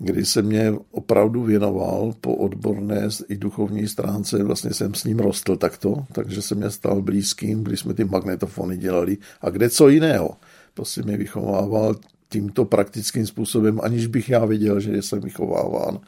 [0.00, 5.56] kdy se mě opravdu věnoval po odborné i duchovní stránce, vlastně jsem s ním rostl
[5.56, 10.36] takto, takže se mě stal blízkým, když jsme ty magnetofony dělali a kde co jiného.
[10.74, 11.94] Prostě mě vychovával
[12.28, 15.98] tímto praktickým způsobem, aniž bych já věděl, že jsem vychováván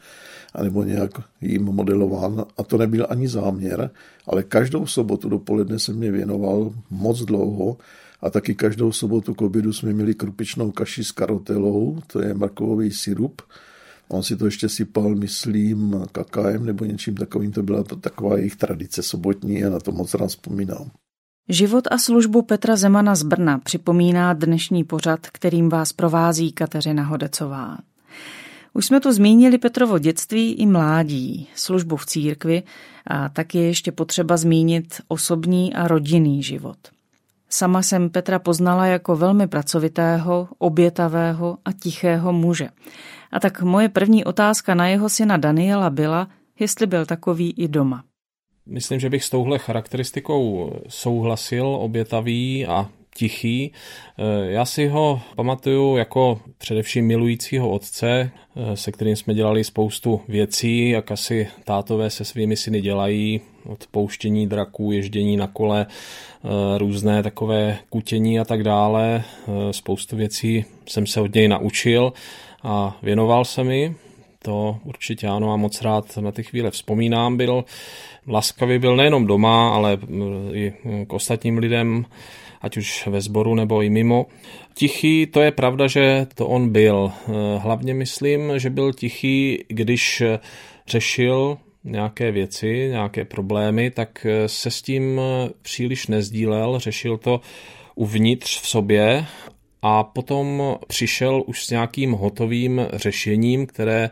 [0.53, 2.45] anebo nějak jim modelován.
[2.57, 3.89] A to nebyl ani záměr,
[4.27, 7.77] ale každou sobotu dopoledne se mě věnoval moc dlouho
[8.21, 12.91] a taky každou sobotu k obědu jsme měli krupičnou kaši s karotelou, to je markový
[12.91, 13.41] sirup,
[14.07, 17.51] On si to ještě sypal, myslím, kakaem nebo něčím takovým.
[17.51, 20.91] To byla taková jejich tradice sobotní a na to moc rád vzpomínám.
[21.49, 27.77] Život a službu Petra Zemana z Brna připomíná dnešní pořad, kterým vás provází Kateřina Hodecová.
[28.73, 32.63] Už jsme tu zmínili Petrovo dětství i mládí, službu v církvi
[33.07, 36.77] a tak je ještě potřeba zmínit osobní a rodinný život.
[37.53, 42.69] Sama jsem Petra poznala jako velmi pracovitého, obětavého a tichého muže.
[43.31, 46.27] A tak moje první otázka na jeho syna Daniela byla,
[46.59, 48.03] jestli byl takový i doma.
[48.65, 53.71] Myslím, že bych s touhle charakteristikou souhlasil, obětavý a tichý.
[54.43, 58.31] Já si ho pamatuju jako především milujícího otce,
[58.73, 64.47] se kterým jsme dělali spoustu věcí, jak asi tátové se svými syny dělají, od pouštění
[64.47, 65.85] draků, ježdění na kole,
[66.77, 69.23] různé takové kutění a tak dále.
[69.71, 72.13] Spoustu věcí jsem se od něj naučil
[72.63, 73.95] a věnoval se mi.
[74.41, 77.37] To určitě ano a moc rád na ty chvíle vzpomínám.
[77.37, 77.65] Byl
[78.27, 79.97] laskavý, byl nejenom doma, ale
[80.53, 80.73] i
[81.07, 82.05] k ostatním lidem,
[82.63, 84.25] ať už ve sboru nebo i mimo.
[84.73, 87.11] Tichý, to je pravda, že to on byl.
[87.57, 90.23] Hlavně myslím, že byl tichý, když
[90.87, 95.21] řešil nějaké věci, nějaké problémy, tak se s tím
[95.61, 97.41] příliš nezdílel, řešil to
[97.95, 99.25] uvnitř v sobě
[99.81, 104.09] a potom přišel už s nějakým hotovým řešením, které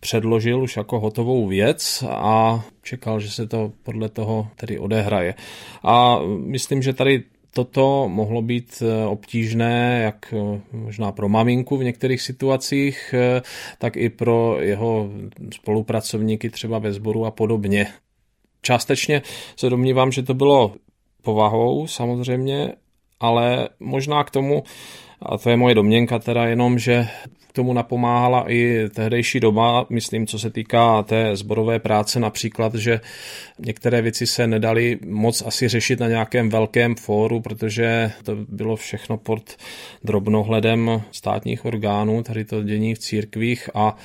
[0.00, 5.34] předložil už jako hotovou věc a čekal, že se to podle toho tedy odehraje.
[5.82, 7.22] A myslím, že tady
[7.54, 13.42] toto mohlo být eh, obtížné jak eh, možná pro maminku v některých situacích, eh,
[13.78, 15.08] tak i pro jeho
[15.54, 17.86] spolupracovníky třeba ve sboru a podobně.
[18.62, 19.22] Částečně
[19.56, 20.74] se domnívám, že to bylo
[21.22, 22.72] povahou samozřejmě,
[23.20, 24.62] ale možná k tomu
[25.26, 27.08] a to je moje domněnka teda jenom, že
[27.52, 33.00] k tomu napomáhala i tehdejší doba, myslím, co se týká té zborové práce například, že
[33.58, 39.16] některé věci se nedaly moc asi řešit na nějakém velkém fóru, protože to bylo všechno
[39.16, 39.56] pod
[40.04, 43.96] drobnohledem státních orgánů, tady to dění v církvích a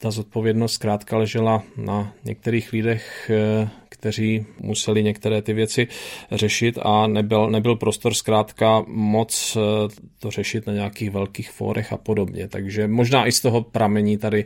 [0.00, 5.88] ta zodpovědnost zkrátka ležela na některých lidech, eh, kteří museli některé ty věci
[6.32, 11.96] řešit a nebyl, nebyl prostor zkrátka moc eh, to řešit na nějakých velkých fórech a
[11.96, 12.48] podobně.
[12.48, 14.44] Takže možná i z toho pramení tady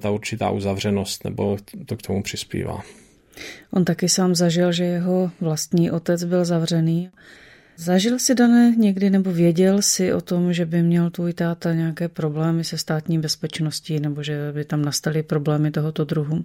[0.00, 1.56] ta určitá uzavřenost nebo
[1.86, 2.82] to k tomu přispívá.
[3.70, 7.10] On taky sám zažil, že jeho vlastní otec byl zavřený.
[7.76, 12.08] Zažil si, Dané, někdy nebo věděl si o tom, že by měl tvůj táta nějaké
[12.08, 16.44] problémy se státní bezpečností nebo že by tam nastaly problémy tohoto druhu?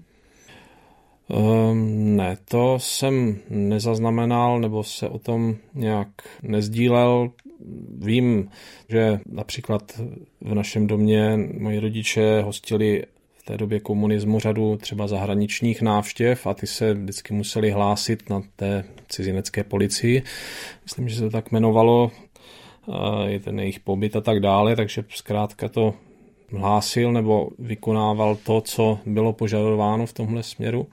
[1.27, 6.07] Um, ne, to jsem nezaznamenal nebo se o tom nějak
[6.41, 7.31] nezdílel.
[7.97, 8.49] Vím,
[8.89, 10.01] že například
[10.41, 16.53] v našem domě moji rodiče hostili v té době komunismu řadu třeba zahraničních návštěv a
[16.53, 20.23] ty se vždycky museli hlásit na té cizinecké policii.
[20.83, 22.11] Myslím, že se to tak jmenovalo,
[23.25, 25.93] je ten jejich pobyt a tak dále, takže zkrátka to
[26.57, 30.87] hlásil nebo vykonával to, co bylo požadováno v tomhle směru,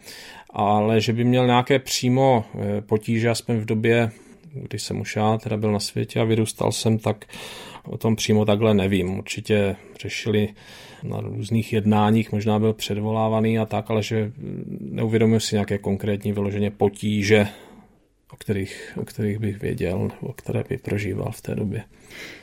[0.51, 4.11] ale že by měl nějaké přímo eh, potíže, aspoň v době,
[4.53, 7.25] kdy jsem už já teda byl na světě a vyrůstal jsem, tak
[7.85, 9.19] o tom přímo takhle nevím.
[9.19, 10.49] Určitě řešili
[11.03, 14.33] na různých jednáních, možná byl předvolávaný a tak, ale že
[14.81, 17.47] neuvědomuji si nějaké konkrétní vyloženě potíže,
[18.33, 21.85] o kterých, o kterých bych věděl, nebo které by prožíval v té době.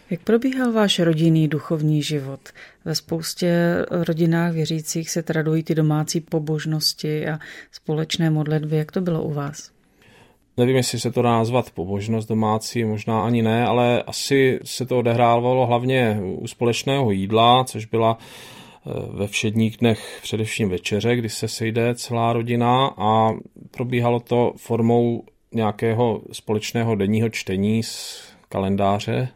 [0.10, 2.40] Jak probíhal váš rodinný duchovní život?
[2.86, 7.40] Ve spoustě rodinách věřících se tradují ty domácí pobožnosti a
[7.72, 8.78] společné modlitby.
[8.78, 9.72] Jak to bylo u vás?
[10.58, 15.00] Nevím, jestli se to dá nazvat pobožnost domácí, možná ani ne, ale asi se to
[15.00, 21.48] odehrávalo hlavně u společného jídla, což byla eh, ve všedních dnech především večeře, kdy se
[21.48, 23.30] sejde celá rodina a
[23.72, 29.30] probíhalo to formou nějakého společného denního čtení z kalendáře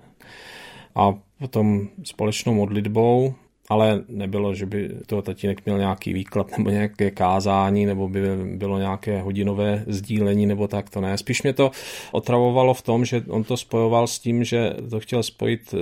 [0.96, 3.36] a potom společnou modlitbou
[3.72, 8.80] ale nebylo, že by to tatínek měl nějaký výklad nebo nějaké kázání, nebo by bylo
[8.80, 11.18] nějaké hodinové sdílení, nebo tak to ne.
[11.18, 11.72] Spíš mě to
[12.12, 15.76] otravovalo v tom, že on to spojoval s tím, že to chtěl spojit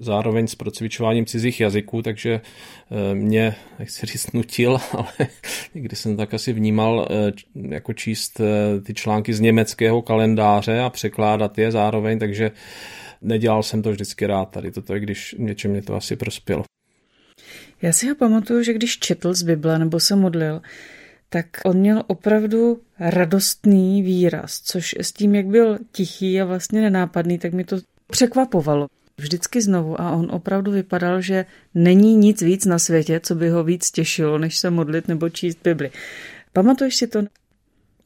[0.00, 5.28] zároveň s procvičováním cizích jazyků, takže eh, mě, nechci říct, nutil, ale
[5.74, 10.90] někdy jsem tak asi vnímal eh, jako číst eh, ty články z německého kalendáře a
[10.90, 12.50] překládat je zároveň, takže
[13.22, 16.64] nedělal jsem to vždycky rád tady toto, i když něčem mě to asi prospělo.
[17.82, 20.62] Já si ho pamatuju, že když četl z Bible nebo se modlil,
[21.28, 27.38] tak on měl opravdu radostný výraz, což s tím, jak byl tichý a vlastně nenápadný,
[27.38, 28.86] tak mi to překvapovalo.
[29.18, 33.64] Vždycky znovu a on opravdu vypadal, že není nic víc na světě, co by ho
[33.64, 35.90] víc těšilo, než se modlit nebo číst Bibli.
[36.52, 37.22] Pamatuješ si to?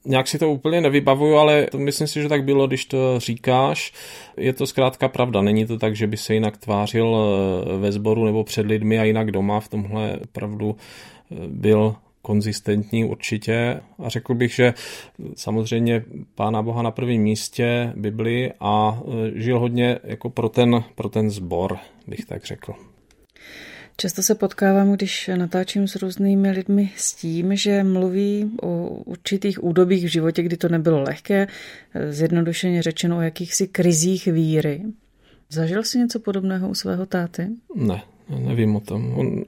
[0.04, 3.92] Nějak si to úplně nevybavuju, ale to myslím si, že tak bylo, když to říkáš.
[4.36, 5.42] Je to zkrátka pravda.
[5.42, 9.04] Není to tak, že by se jinak tvářil eh, ve sboru nebo před lidmi a
[9.04, 9.60] jinak doma.
[9.60, 14.74] V tomhle pravdu eh, byl konzistentní určitě a řekl bych, že
[15.36, 21.08] samozřejmě Pána Boha na prvním místě Bibli a eh, žil hodně jako pro ten, pro
[21.08, 22.89] ten zbor, bych tak řekl.
[24.00, 30.04] Často se potkávám, když natáčím s různými lidmi s tím, že mluví o určitých údobích
[30.04, 31.46] v životě, kdy to nebylo lehké,
[32.10, 34.82] zjednodušeně řečeno o jakýchsi krizích víry.
[35.48, 37.48] Zažil jsi něco podobného u svého táty?
[37.74, 38.02] Ne,
[38.38, 39.18] nevím o tom.
[39.18, 39.44] On,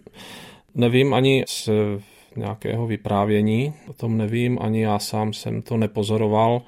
[0.74, 1.68] nevím ani z
[2.36, 6.62] nějakého vyprávění, o tom nevím, ani já sám jsem to nepozoroval,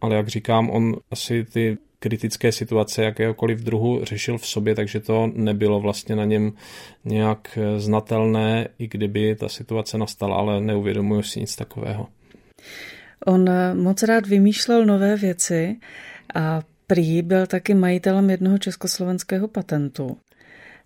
[0.00, 5.30] ale jak říkám, on asi ty kritické situace jakéhokoliv druhu řešil v sobě, takže to
[5.34, 6.52] nebylo vlastně na něm
[7.04, 12.06] nějak znatelné, i kdyby ta situace nastala, ale neuvědomuji si nic takového.
[13.26, 15.76] On moc rád vymýšlel nové věci
[16.34, 20.16] a prý byl taky majitelem jednoho československého patentu.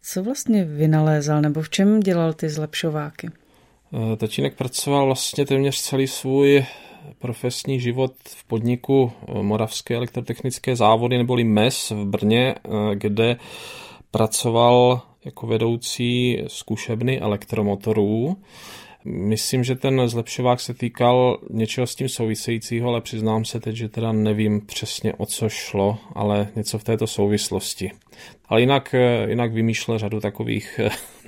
[0.02, 3.30] Co vlastně vynalézal nebo v čem dělal ty zlepšováky?
[3.92, 6.64] Eh, tatínek pracoval vlastně téměř celý svůj
[7.18, 13.36] profesní život v podniku eh, Moravské elektrotechnické závody neboli MES v Brně, eh, kde
[14.11, 18.36] pracoval jako vedoucí zkušebny elektromotorů.
[19.05, 23.88] Myslím, že ten zlepšovák se týkal něčeho s tím souvisejícího, ale přiznám se teď, že
[23.88, 27.90] teda nevím přesně o co šlo, ale něco v této souvislosti.
[28.49, 28.94] Ale jinak,
[29.26, 30.80] jinak vymýšlel řadu takových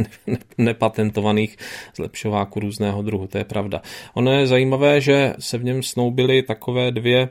[0.59, 1.57] nepatentovaných
[1.97, 3.83] zlepšováků různého druhu, to je pravda.
[4.15, 7.29] Ono je zajímavé, že se v něm snoubily takové dvě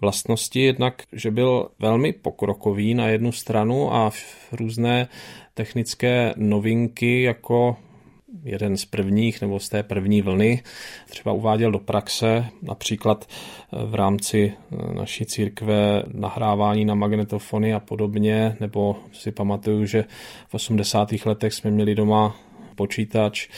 [0.00, 4.10] vlastnosti, jednak, že byl velmi pokrokový na jednu stranu a
[4.52, 5.08] různé
[5.54, 7.76] technické novinky jako
[8.44, 10.62] jeden z prvních nebo z té první vlny
[11.10, 17.80] třeba uváděl do praxe, například eh, v rámci eh, naší církve nahrávání na magnetofony a
[17.80, 20.04] podobně, nebo si pamatuju, že
[20.48, 21.08] v 80.
[21.26, 22.36] letech jsme měli doma
[22.74, 23.48] počítač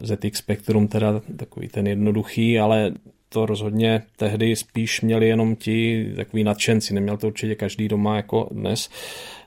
[0.00, 2.92] ZX Spectrum, teda takový ten jednoduchý, ale
[3.28, 8.48] to rozhodně tehdy spíš měli jenom ti takový nadšenci, neměl to určitě každý doma jako
[8.50, 8.90] dnes.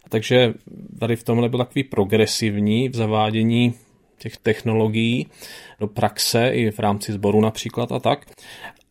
[0.10, 0.54] Takže
[1.00, 3.74] tady v tomhle byl takový progresivní v zavádění
[4.18, 5.28] těch technologií
[5.80, 8.26] do praxe i v rámci sboru například a tak.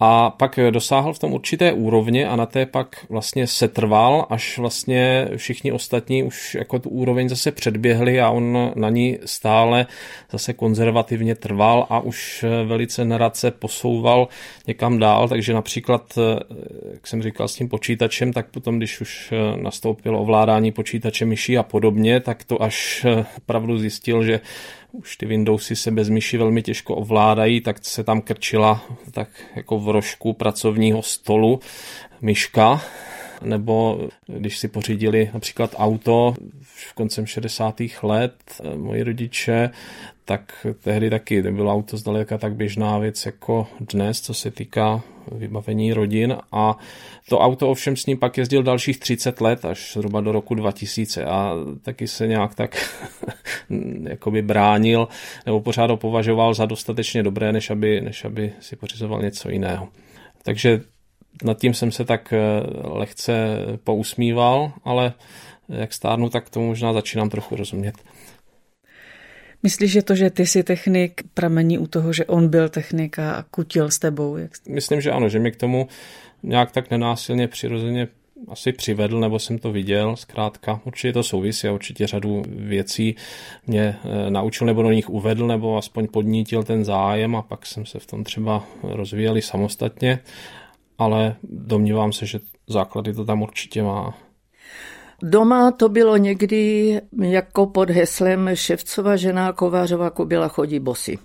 [0.01, 5.29] A pak dosáhl v tom určité úrovně a na té pak vlastně setrval, až vlastně
[5.37, 9.87] všichni ostatní už jako tu úroveň zase předběhli a on na ní stále
[10.31, 14.29] zase konzervativně trval a už velice nerad se posouval
[14.67, 16.19] někam dál, takže například,
[16.93, 21.63] jak jsem říkal s tím počítačem, tak potom, když už nastoupilo ovládání počítače myší a
[21.63, 23.07] podobně, tak to až
[23.37, 24.41] opravdu zjistil, že
[24.97, 29.79] už ty Windowsy se bez myši velmi těžko ovládají, tak se tam krčila tak jako
[29.79, 31.61] v rožku pracovního stolu
[32.21, 32.81] myška,
[33.43, 38.03] nebo když si pořídili například auto v koncem 60.
[38.03, 38.35] let,
[38.65, 39.71] eh, moji rodiče,
[40.25, 45.93] tak tehdy taky nebylo auto zdaleka tak běžná věc jako dnes, co se týká vybavení
[45.93, 46.79] rodin a
[47.29, 51.25] to auto ovšem s ním pak jezdil dalších 30 let až zhruba do roku 2000
[51.25, 52.77] a taky se nějak tak
[54.03, 55.09] jakoby bránil
[55.47, 59.89] nebo pořád ho považoval za dostatečně dobré, než aby, než aby si pořizoval něco jiného.
[60.43, 60.81] Takže
[61.45, 62.39] nad tím jsem se tak eh,
[62.89, 65.13] lehce pousmíval, ale
[65.69, 67.95] jak stárnu, tak to možná začínám trochu rozumět.
[69.63, 73.45] Myslíš, že to, že ty jsi technik, pramení u toho, že on byl technik a
[73.51, 74.37] kutil s tebou?
[74.37, 74.51] Jak...
[74.69, 75.89] Myslím, že ano, že mi k tomu
[76.43, 78.09] nějak tak nenásilně přirozeně
[78.49, 80.81] asi přivedl, nebo jsem to viděl, zkrátka.
[80.85, 83.17] Určitě to souvisí a určitě řadu věcí
[83.67, 87.87] mě eh, naučil nebo do nich uvedl, nebo aspoň podnítil ten zájem a pak jsem
[87.87, 90.19] se v tom třeba rozvíjeli samostatně.
[90.99, 94.15] Ale domnívám se, že základy to tam určitě má.
[95.23, 101.19] Doma to bylo někdy jako pod heslem Ševcova žena Kovářova Kubila chodí bosy.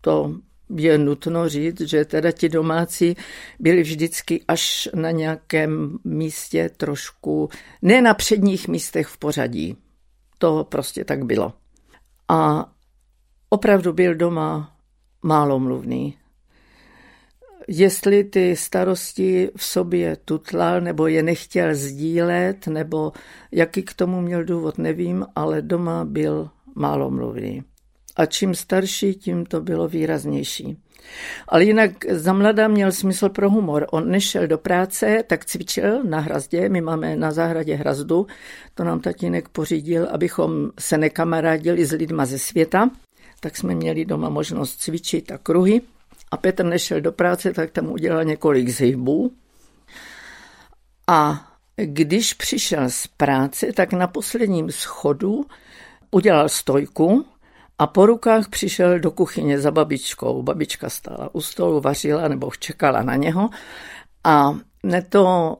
[0.00, 0.34] To
[0.76, 3.16] je nutno říct, že teda ti domácí
[3.58, 7.48] byli vždycky až na nějakém místě trošku,
[7.82, 9.76] ne na předních místech v pořadí.
[10.38, 11.52] To prostě tak bylo.
[12.28, 12.70] A
[13.48, 14.76] opravdu byl doma
[15.22, 16.18] málo mluvný.
[17.68, 23.12] Jestli ty starosti v sobě tutlal, nebo je nechtěl sdílet, nebo
[23.52, 27.62] jaký k tomu měl důvod, nevím, ale doma byl málo mluvný.
[28.16, 30.78] A čím starší, tím to bylo výraznější.
[31.48, 33.86] Ale jinak za mladá měl smysl pro humor.
[33.90, 36.68] On nešel do práce, tak cvičil na hrazdě.
[36.68, 38.26] My máme na zahradě hrazdu.
[38.74, 42.90] To nám tatínek pořídil, abychom se nekamarádili s lidma ze světa.
[43.40, 45.80] Tak jsme měli doma možnost cvičit a kruhy.
[46.34, 49.32] A Petr nešel do práce, tak tam udělal několik zhybů.
[51.06, 55.44] A když přišel z práce, tak na posledním schodu
[56.10, 57.26] udělal stojku
[57.78, 60.42] a po rukách přišel do kuchyně za babičkou.
[60.42, 63.50] Babička stála u stolu, vařila nebo čekala na něho
[64.24, 65.56] a ne to,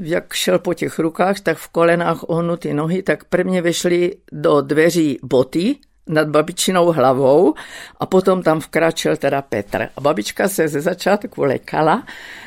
[0.00, 5.18] jak šel po těch rukách, tak v kolenách ohnuty nohy, tak prvně vešly do dveří
[5.22, 5.76] boty
[6.08, 7.54] nad babičinou hlavou
[8.00, 9.88] a potom tam vkračil teda Petr.
[9.96, 12.02] A babička se ze začátku lekala,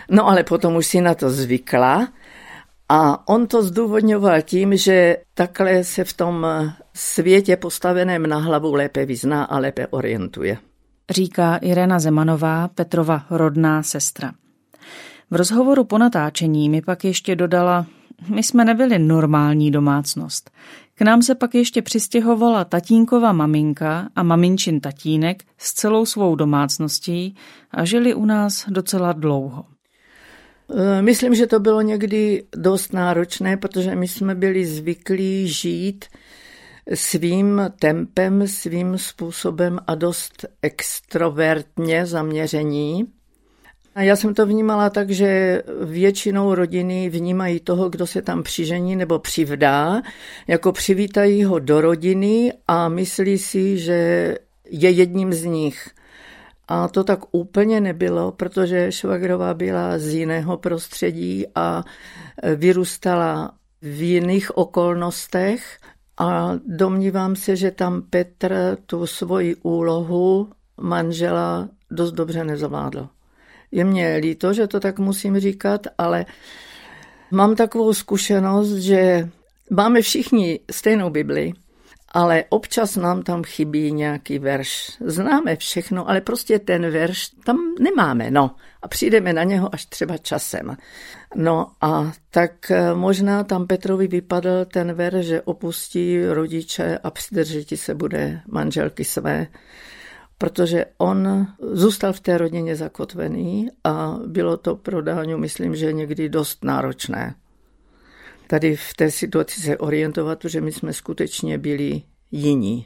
[0.09, 2.07] no ale potom už si na to zvykla
[2.89, 6.47] a on to zdůvodňoval tím, že takhle se v tom
[6.93, 10.57] světě postaveném na hlavu lépe vyzná a lépe orientuje.
[11.09, 14.32] Říká Irena Zemanová, Petrova rodná sestra.
[15.32, 17.86] V rozhovoru po natáčení mi pak ještě dodala,
[18.28, 20.52] my jsme nebyli normální domácnost.
[20.96, 27.36] K nám se pak ještě přistěhovala tatínkova maminka a maminčin tatínek s celou svou domácností
[27.72, 29.66] a žili u nás docela dlouho.
[30.76, 36.06] Eh, myslím, že to bylo někdy dost náročné, protože my jsme byli zvyklí žít
[36.94, 43.08] svým tempem, svým způsobem a dost extrovertně zaměření.
[43.96, 48.96] A já jsem to vnímala tak, že většinou rodiny vnímají toho, kdo se tam přižení
[48.96, 50.02] nebo přivdá,
[50.48, 54.38] jako přivítají ho do rodiny a myslí si, že
[54.70, 55.89] je jedním z nich.
[56.68, 61.84] A to tak úplně nebylo, protože Švagrová byla z jiného prostředí a
[62.56, 65.78] vyrůstala v jiných okolnostech
[66.18, 70.50] a domnívám se, že tam Petr tu svoji úlohu
[70.82, 73.10] manžela dost dobře nezavládl.
[73.72, 76.26] Je mě líto, že to tak musím říkat, ale
[77.32, 79.30] mám takovou zkušenost, že
[79.70, 81.54] máme všichni stejnou Bibli,
[82.14, 84.98] ale občas nám tam chybí nějaký verš.
[85.06, 88.56] Známe všechno, ale prostě ten verš tam nemáme, no.
[88.82, 90.78] A přijdeme na něho až třeba časem.
[91.36, 97.78] No a tak eh, možná tam Petrovi vypadl ten verš, že opustí rodiče a přidržití
[97.78, 99.48] se bude manželky své
[100.42, 106.30] protože on zůstal v té rodině zakotvený a bylo to pro Dáňu, myslím, že někdy
[106.30, 107.36] dost náročné.
[108.48, 112.86] Tady v té situaci se orientovat, protože my jsme skutečně byli jiní.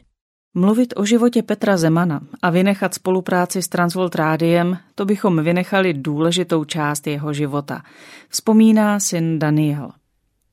[0.53, 6.63] Mluvit o životě Petra Zemana a vynechat spolupráci s Transvolt Rádiem, to bychom vynechali důležitou
[6.63, 7.81] část jeho života.
[8.29, 9.91] Vzpomíná syn Daniel.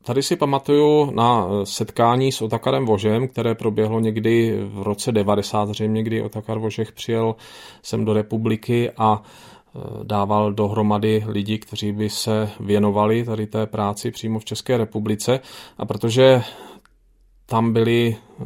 [0.04, 5.68] Tady si pamatuju na eh, setkání s Otakarem Vožem, které proběhlo někdy v roce 90,
[5.68, 7.34] zřejmě, kdy Otakar Vožech přijel
[7.82, 14.10] sem do republiky a eh, dával dohromady lidi, kteří by se věnovali tady té práci
[14.10, 15.40] přímo v České republice.
[15.78, 16.42] A protože
[17.46, 18.44] tam byly eh,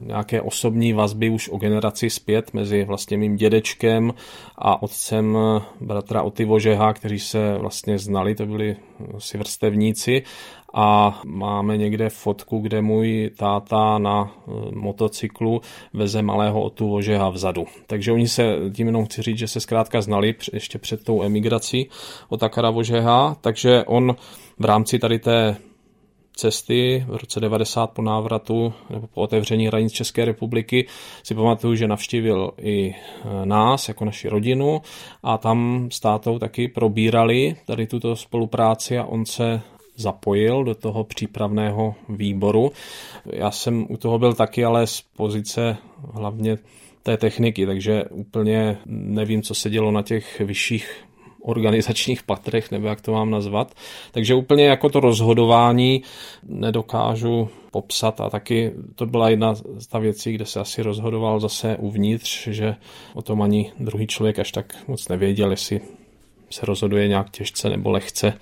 [0.00, 4.14] nějaké osobní vazby už o generaci zpět mezi vlastně mým dědečkem
[4.58, 5.38] a otcem
[5.80, 8.76] bratra Oty Vožeha, kteří se vlastně znali, to byli
[9.18, 10.22] si vrstevníci
[10.74, 15.60] a máme někde fotku, kde můj táta na eh, motocyklu
[15.92, 17.66] veze malého Otu Vožeha vzadu.
[17.86, 21.88] Takže oni se, tím jenom chci říct, že se zkrátka znali ještě před tou emigrací
[22.28, 24.16] Otakara Vožeha, takže on
[24.58, 25.56] v rámci tady té
[26.38, 30.86] cesty v roce 90 po návratu nebo po otevření hranic České republiky
[31.22, 34.82] si pamatuju, že navštívil i e, nás jako naši rodinu
[35.22, 39.60] a tam s tátou taky probírali tady tuto spolupráci a on se
[39.98, 42.72] zapojil do toho přípravného výboru.
[43.32, 45.76] Já jsem u toho byl taky, ale z pozice
[46.12, 46.58] hlavně
[47.02, 51.04] té techniky, takže úplně nevím, co se dělo na těch vyšších
[51.42, 53.74] organizačních patrech, nebo jak to mám nazvat.
[54.12, 56.02] Takže úplně jako to rozhodování
[56.42, 61.76] nedokážu popsat a taky to byla jedna z ta věcí, kde se asi rozhodoval zase
[61.76, 62.74] uvnitř, že
[63.14, 65.80] o tom ani druhý člověk až tak moc nevěděl, jestli
[66.50, 68.32] se rozhoduje nějak těžce nebo lehce.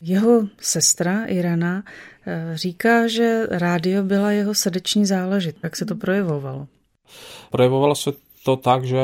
[0.00, 1.82] Jeho sestra Irena
[2.26, 5.56] eh, říká, že rádio byla jeho srdeční záležit.
[5.62, 6.66] Jak se to projevovalo?
[7.50, 8.12] Projevovalo se
[8.44, 9.00] to tak, že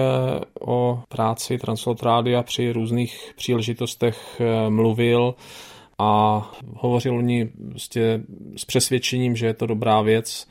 [0.60, 5.34] o práci Translot Rádia při různých příležitostech eh, mluvil
[5.98, 6.40] a
[6.74, 8.20] hovořil o ní prostě
[8.56, 10.46] s přesvědčením, že je to dobrá věc,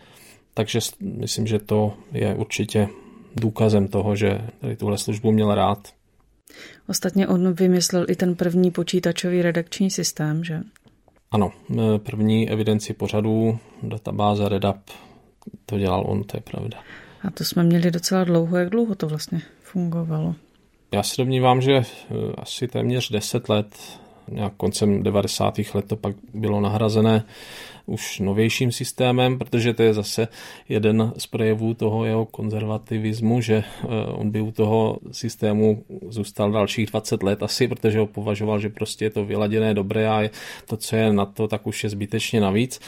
[0.53, 2.89] takže myslím, že to je určitě
[3.35, 4.41] důkazem toho, že
[4.77, 5.87] tuhle službu měl rád.
[6.87, 10.59] Ostatně on vymyslel i ten první počítačový redakční systém, že?
[11.31, 14.77] Ano, e, první evidenci pořadů, databáze Redap,
[15.65, 16.77] to dělal on, to je pravda.
[17.27, 18.57] A to jsme měli docela dlouho.
[18.57, 20.35] Jak dlouho to vlastně fungovalo?
[20.93, 21.83] Já si domnívám, že e,
[22.37, 23.75] asi téměř 10 let,
[24.27, 25.59] nějak koncem 90.
[25.73, 27.23] let to pak bylo nahrazené
[27.85, 30.27] už novějším systémem, protože to je zase
[30.69, 36.89] jeden z projevů toho jeho konzervativismu, že eh, on by u toho systému zůstal dalších
[36.89, 40.29] 20 let asi, protože ho považoval, že prostě je to vyladěné dobré a
[40.65, 42.79] to, co je na to, tak už je zbytečně navíc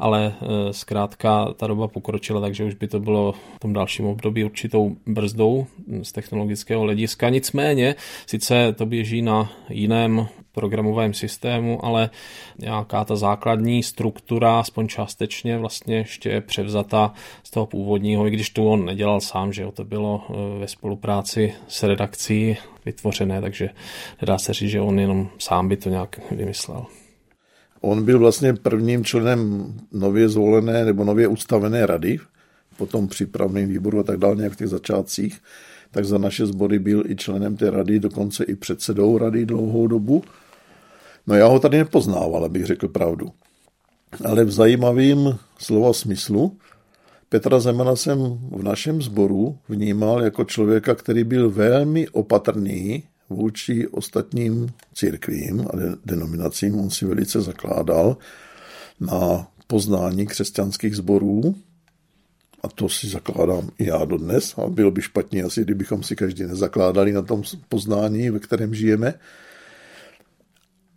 [0.00, 4.44] ale eh, zkrátka ta doba pokročila, takže už by to bylo v tom dalším období
[4.44, 5.66] určitou brzdou
[6.02, 7.28] z technologického hlediska.
[7.28, 7.94] Nicméně,
[8.26, 12.10] sice to běží na jiném programovém systému, ale
[12.58, 18.50] nějaká ta základní struktura, aspoň částečně vlastně ještě je převzata z toho původního, i když
[18.50, 23.70] to on nedělal sám, že jo, to bylo eh, ve spolupráci s redakcí vytvořené, takže
[24.20, 26.86] nedá se říct, že on jenom sám by to nějak vymyslel.
[27.80, 32.18] On byl vlastně prvním členem nově zvolené nebo nově ustavené rady,
[32.76, 35.40] potom přípravným výboru a tak dále, nějak v těch začátcích,
[35.90, 40.24] tak za naše sbory byl i členem té rady, dokonce i předsedou rady dlouhou dobu.
[41.26, 43.30] No já ho tady nepoznával, abych řekl pravdu.
[44.24, 46.56] Ale v zajímavém slova smyslu
[47.28, 48.18] Petra Zemana jsem
[48.50, 56.80] v našem sboru vnímal jako člověka, který byl velmi opatrný vůči ostatním církvím a denominacím.
[56.80, 58.16] On si velice zakládal
[59.00, 61.54] na poznání křesťanských sborů,
[62.62, 66.42] a to si zakládám i já dodnes, a bylo by špatně asi, kdybychom si každý
[66.42, 69.14] nezakládali na tom poznání, ve kterém žijeme.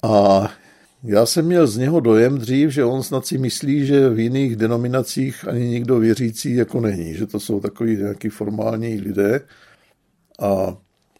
[0.03, 0.47] A
[1.03, 4.55] já jsem měl z něho dojem dřív, že on snad si myslí, že v jiných
[4.55, 9.41] denominacích ani nikdo věřící jako není, že to jsou takový nějaký formální lidé.
[10.39, 10.77] A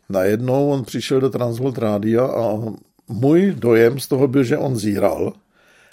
[0.10, 2.60] najednou on přišel do Transworld Rádia a
[3.08, 5.34] můj dojem z toho byl, že on zíral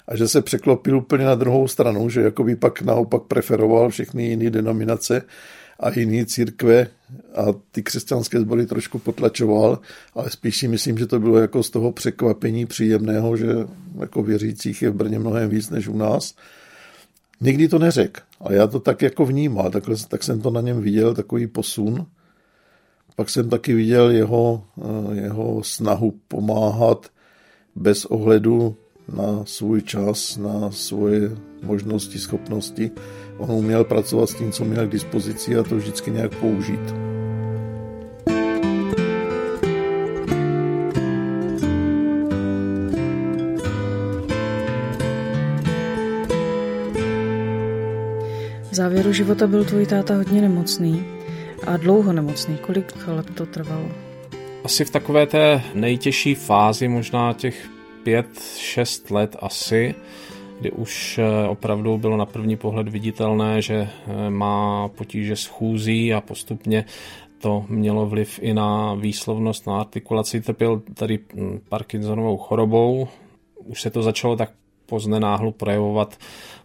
[0.07, 4.23] a že se překlopil úplně na druhou stranu, že jako by pak naopak preferoval všechny
[4.23, 5.21] jiné denominace
[5.79, 6.87] a jiné církve
[7.35, 9.79] a ty křesťanské sbory trošku potlačoval,
[10.13, 13.47] ale spíš si myslím, že to bylo jako z toho překvapení příjemného, že
[13.99, 16.35] jako věřících je v Brně mnohem víc než u nás.
[17.41, 20.81] Nikdy to neřekl, ale já to tak jako vnímal, takhle, tak jsem to na něm
[20.81, 22.05] viděl, takový posun.
[23.15, 27.07] Pak jsem taky viděl jeho, eh, jeho snahu pomáhat
[27.75, 28.75] bez ohledu
[29.15, 31.31] na svůj čas, na svoje
[31.63, 32.91] možnosti, schopnosti.
[33.37, 36.93] On uměl pracovat s tím, co měl k dispozici a to vždycky nějak použít.
[48.71, 51.20] V závěru života byl tvůj táta hodně nemocný.
[51.67, 52.57] A dlouho nemocný.
[52.57, 53.91] Kolik let to trvalo?
[54.63, 57.69] Asi v takové té nejtěžší fázi, možná těch
[58.03, 59.95] pět, šest let asi,
[60.59, 66.13] kdy už eh, opravdu bylo na první pohled viditelné, že eh, má potíže s chůzí
[66.13, 66.85] a postupně
[67.41, 70.41] to mělo vliv i na výslovnost, na artikulaci.
[70.41, 73.07] Trpěl tady hm, Parkinsonovou chorobou.
[73.55, 74.51] Už se to začalo tak
[74.91, 76.17] poznenáhlu projevovat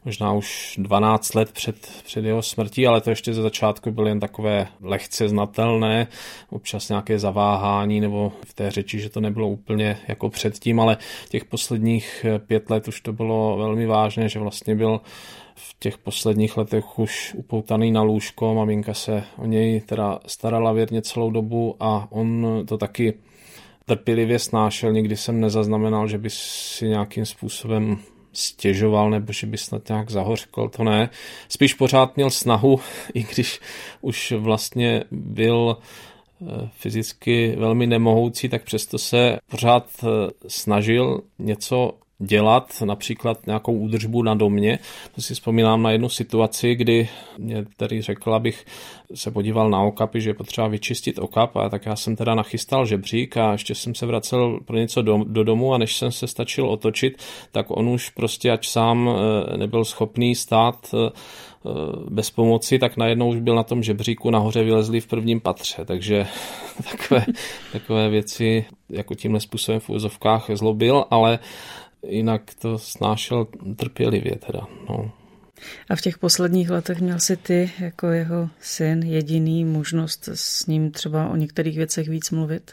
[0.05, 4.21] možná už 12 let před, před jeho smrtí, ale to ještě ze začátku byly jen
[4.21, 6.07] takové lehce znatelné,
[6.51, 10.97] občas nějaké zaváhání nebo v té řeči, že to nebylo úplně jako předtím, ale
[11.29, 15.01] těch posledních pět let už to bylo velmi vážné, že vlastně byl
[15.55, 21.03] v těch posledních letech už upoutaný na lůžko, maminka se o něj teda starala věrně
[21.03, 23.15] celou dobu a on to taky
[23.85, 27.99] trpělivě snášel, nikdy jsem nezaznamenal, že by si nějakým způsobem
[28.37, 31.11] stěžoval nebo že by snad nějak zahořkl, to ne.
[31.49, 32.81] Spíš pořád měl snahu,
[33.15, 33.61] i když
[34.01, 35.77] už vlastně byl
[36.43, 40.07] eh, fyzicky velmi nemohoucí, tak přesto se pořád eh,
[40.49, 44.79] snažil něco dělat, například nějakou údržbu na domě.
[45.15, 47.09] To si vzpomínám na jednu situaci, kdy
[47.39, 48.65] mě tady řekl, abych
[49.15, 52.87] se podíval na okapy, že je potřeba vyčistit okap a tak já jsem teda nachystal
[52.87, 56.27] žebřík a ještě jsem se vracel pro něco do, do domu a než jsem se
[56.27, 61.11] stačil otočit, tak on už prostě, ať sám eh, nebyl schopný stát eh,
[62.11, 66.27] bez pomoci, tak najednou už byl na tom žebříku nahoře vylezli v prvním patře, takže
[66.91, 67.25] takové,
[67.73, 71.39] takové věci jako tímhle způsobem v úzovkách zlobil, ale
[72.09, 74.61] jinak to snášel trpělivě teda.
[74.89, 75.11] No.
[75.91, 80.91] A v těch posledních letech měl si ty jako jeho syn jediný možnost s ním
[80.91, 82.71] třeba o některých věcech víc mluvit?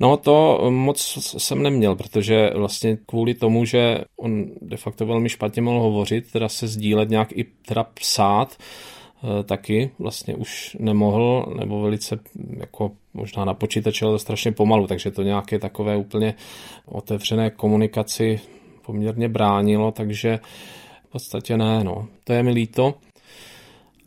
[0.00, 5.62] No to moc jsem neměl, protože vlastně kvůli tomu, že on de facto velmi špatně
[5.62, 8.56] mohl hovořit, teda se sdílet nějak i teda psát,
[9.44, 12.18] taky vlastně už nemohl, nebo velice
[12.56, 16.34] jako možná na počítači, ale strašně pomalu, takže to nějaké takové úplně
[16.86, 18.40] otevřené komunikaci
[18.86, 20.40] poměrně bránilo, takže
[21.08, 22.08] v podstatě ne, no.
[22.24, 22.94] To je mi líto,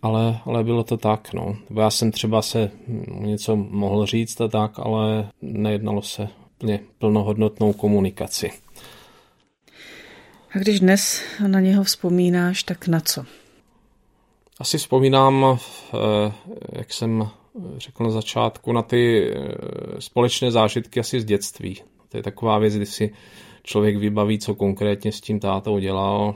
[0.02, 1.58] ale, ale bylo to tak, no.
[1.80, 2.72] Já jsem třeba se
[3.20, 8.52] něco mohl říct a tak, ale nejednalo se plně plnohodnotnou komunikaci.
[10.56, 13.26] A když dnes na něho vzpomínáš, tak na co?
[14.62, 15.46] Asi vzpomínám,
[15.94, 16.34] eh,
[16.72, 17.30] jak jsem
[17.78, 21.82] řekl na začátku, na ty eh, společné zážitky asi z dětství.
[22.10, 23.14] To je taková věc, kdy si
[23.64, 26.36] člověk vybaví, co konkrétně s tím tátou dělal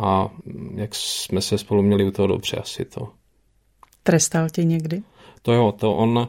[0.00, 0.30] a
[0.74, 3.08] jak jsme se spolu měli u toho dobře asi to.
[4.02, 5.02] Trestal tě někdy?
[5.42, 6.28] To jo, to on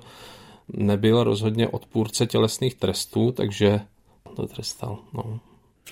[0.68, 3.80] nebyl rozhodně odpůrce tělesných trestů, takže
[4.36, 4.98] to trestal.
[5.14, 5.40] No.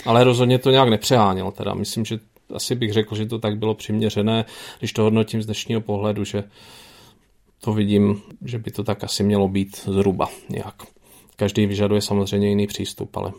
[0.05, 1.51] Ale rozhodně to nějak nepřeháněl.
[1.51, 1.73] Teda.
[1.73, 2.19] Myslím, že
[2.53, 4.45] asi bych řekl, že to tak bylo přiměřené,
[4.79, 6.43] když to hodnotím z dnešního pohledu, že
[7.61, 10.75] to vidím, že by to tak asi mělo být zhruba nějak.
[11.35, 13.31] Každý vyžaduje samozřejmě jiný přístup, ale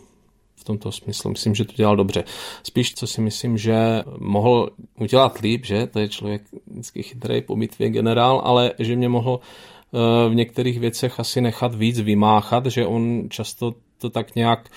[0.56, 2.24] v tomto smyslu myslím, že to dělal dobře.
[2.62, 7.56] Spíš, co si myslím, že mohl udělat líp, že to je člověk vždycky chytrý po
[7.56, 12.86] bitvě generál, ale že mě mohl eh, v některých věcech asi nechat víc vymáchat, že
[12.86, 14.70] on často to tak nějak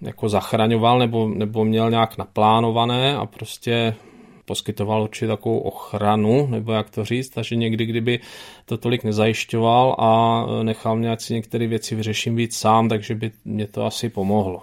[0.00, 3.94] jako zachraňoval nebo, nebo měl nějak naplánované a prostě
[4.44, 8.20] poskytoval určitě takovou ochranu, nebo jak to říct, takže někdy, kdyby
[8.64, 13.30] to tolik nezajišťoval a nechal mě, ať si některé věci vyřeším víc sám, takže by
[13.44, 14.62] mě to asi pomohlo.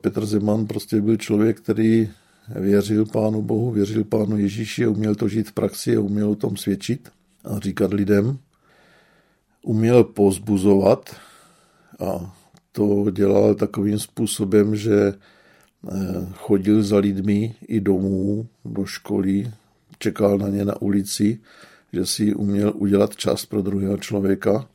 [0.00, 2.08] Petr Zeman prostě byl člověk, který
[2.48, 7.08] věřil Pánu Bohu, věřil Pánu Ježíši, uměl to žít v praxi uměl o tom svědčit
[7.44, 8.38] a říkat lidem.
[9.62, 11.16] Uměl pozbuzovat
[12.06, 12.34] a
[12.72, 15.14] to dělal takovým způsobem, že
[15.90, 19.50] Eh, chodil za lidmi i domů, do školy,
[19.98, 21.38] čekal na ně na ulici,
[21.92, 24.68] že si uměl udělat čas pro druhého člověka.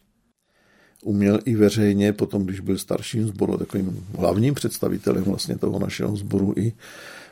[1.03, 6.53] Uměl i veřejně, potom když byl starším sboru, takovým hlavním představitelem vlastně toho našeho sboru
[6.57, 6.73] i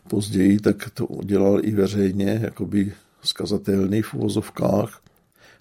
[0.08, 2.94] později, tak to dělal i veřejně, jakoby
[3.24, 5.02] skazatelný v uvozovkách,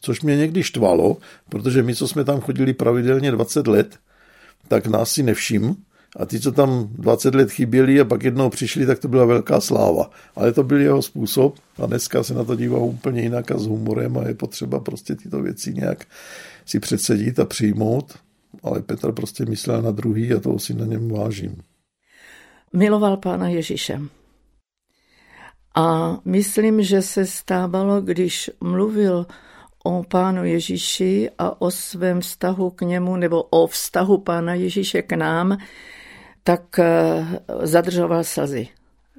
[0.01, 1.17] což mě někdy štvalo,
[1.49, 3.99] protože my, co jsme tam chodili pravidelně 20 let,
[4.69, 5.77] tak nás si nevšim,
[6.17, 9.61] a ty, co tam 20 let chyběli a pak jednou přišli, tak to byla velká
[9.61, 10.11] sláva.
[10.37, 13.67] Ale to byl jeho způsob a dneska se na to dívá úplně jinak a s
[13.67, 16.05] humorem a je potřeba prostě tyto věci nějak
[16.67, 18.15] si předsedit a přijmout.
[18.63, 21.57] Ale Petr prostě myslel na druhý a toho si na něm vážím.
[22.73, 24.01] Miloval pána Ježíše.
[25.77, 29.27] A myslím, že se stávalo, když mluvil
[29.87, 35.13] o pánu Ježíši a o svém vztahu k němu, nebo o vztahu pána Ježíše k
[35.13, 35.59] nám,
[36.45, 37.27] tak eh,
[37.63, 38.69] zadržoval slzy.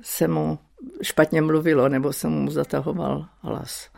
[0.02, 0.60] Se mu
[1.02, 3.90] špatně mluvilo, nebo se mu zatahoval hlas.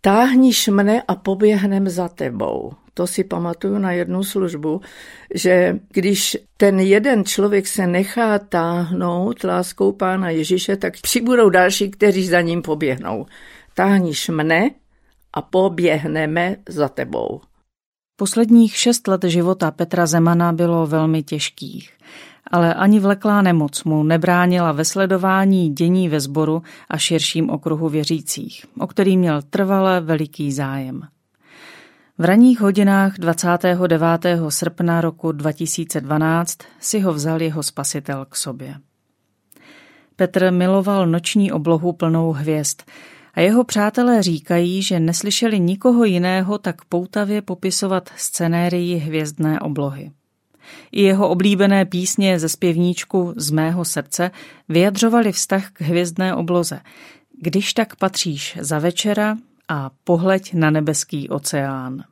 [0.00, 2.72] Táhníš mne a poběhnem za tebou.
[2.94, 4.80] To si pamatuju na jednu službu,
[5.34, 12.26] že když ten jeden člověk se nechá táhnout láskou pána Ježíše, tak přibudou další, kteří
[12.26, 13.26] za ním poběhnou.
[13.74, 14.70] Táhníš mne
[15.36, 17.40] a poběhneme za tebou.
[18.18, 21.90] Posledních šest let života Petra Zemana bylo velmi těžkých,
[22.50, 28.66] ale ani vleklá nemoc mu nebránila ve sledování dění ve sboru a širším okruhu věřících,
[28.78, 31.02] o který měl trvale veliký zájem.
[32.18, 34.00] V ranních hodinách 29.
[34.48, 38.74] srpna roku 2012 si ho vzal jeho spasitel k sobě.
[40.16, 42.82] Petr miloval noční oblohu plnou hvězd
[43.36, 50.10] a jeho přátelé říkají, že neslyšeli nikoho jiného tak poutavě popisovat scenérii hvězdné oblohy.
[50.92, 54.30] I jeho oblíbené písně ze zpěvníčku Z mého srdce
[54.68, 56.80] vyjadřovaly vztah k hvězdné obloze.
[57.40, 59.36] Když tak patříš za večera
[59.68, 62.04] a pohleď na nebeský oceán.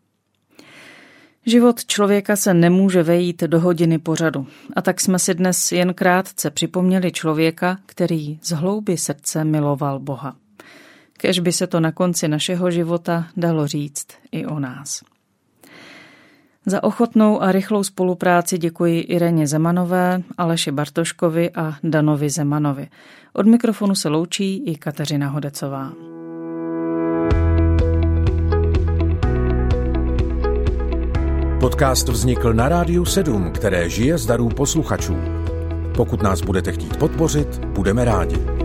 [1.47, 4.47] Život člověka se nemůže vejít do hodiny pořadu.
[4.77, 10.37] A tak jsme si dnes jen krátce připomněli člověka, který z hlouby srdce miloval Boha.
[11.25, 15.01] Kež by se to na konci našeho života dalo říct i o nás.
[16.67, 22.89] Za ochotnou a rychlou spolupráci děkuji Ireně Zemanové, Aleši Bartoškovi a Danovi Zemanovi.
[23.33, 25.93] Od mikrofonu se loučí i Kateřina Hodecová.
[31.61, 35.17] Podcast vznikl na Rádiu 7, které žije z darů posluchačů.
[35.97, 38.64] Pokud nás budete chtít podpořit, budeme rádi.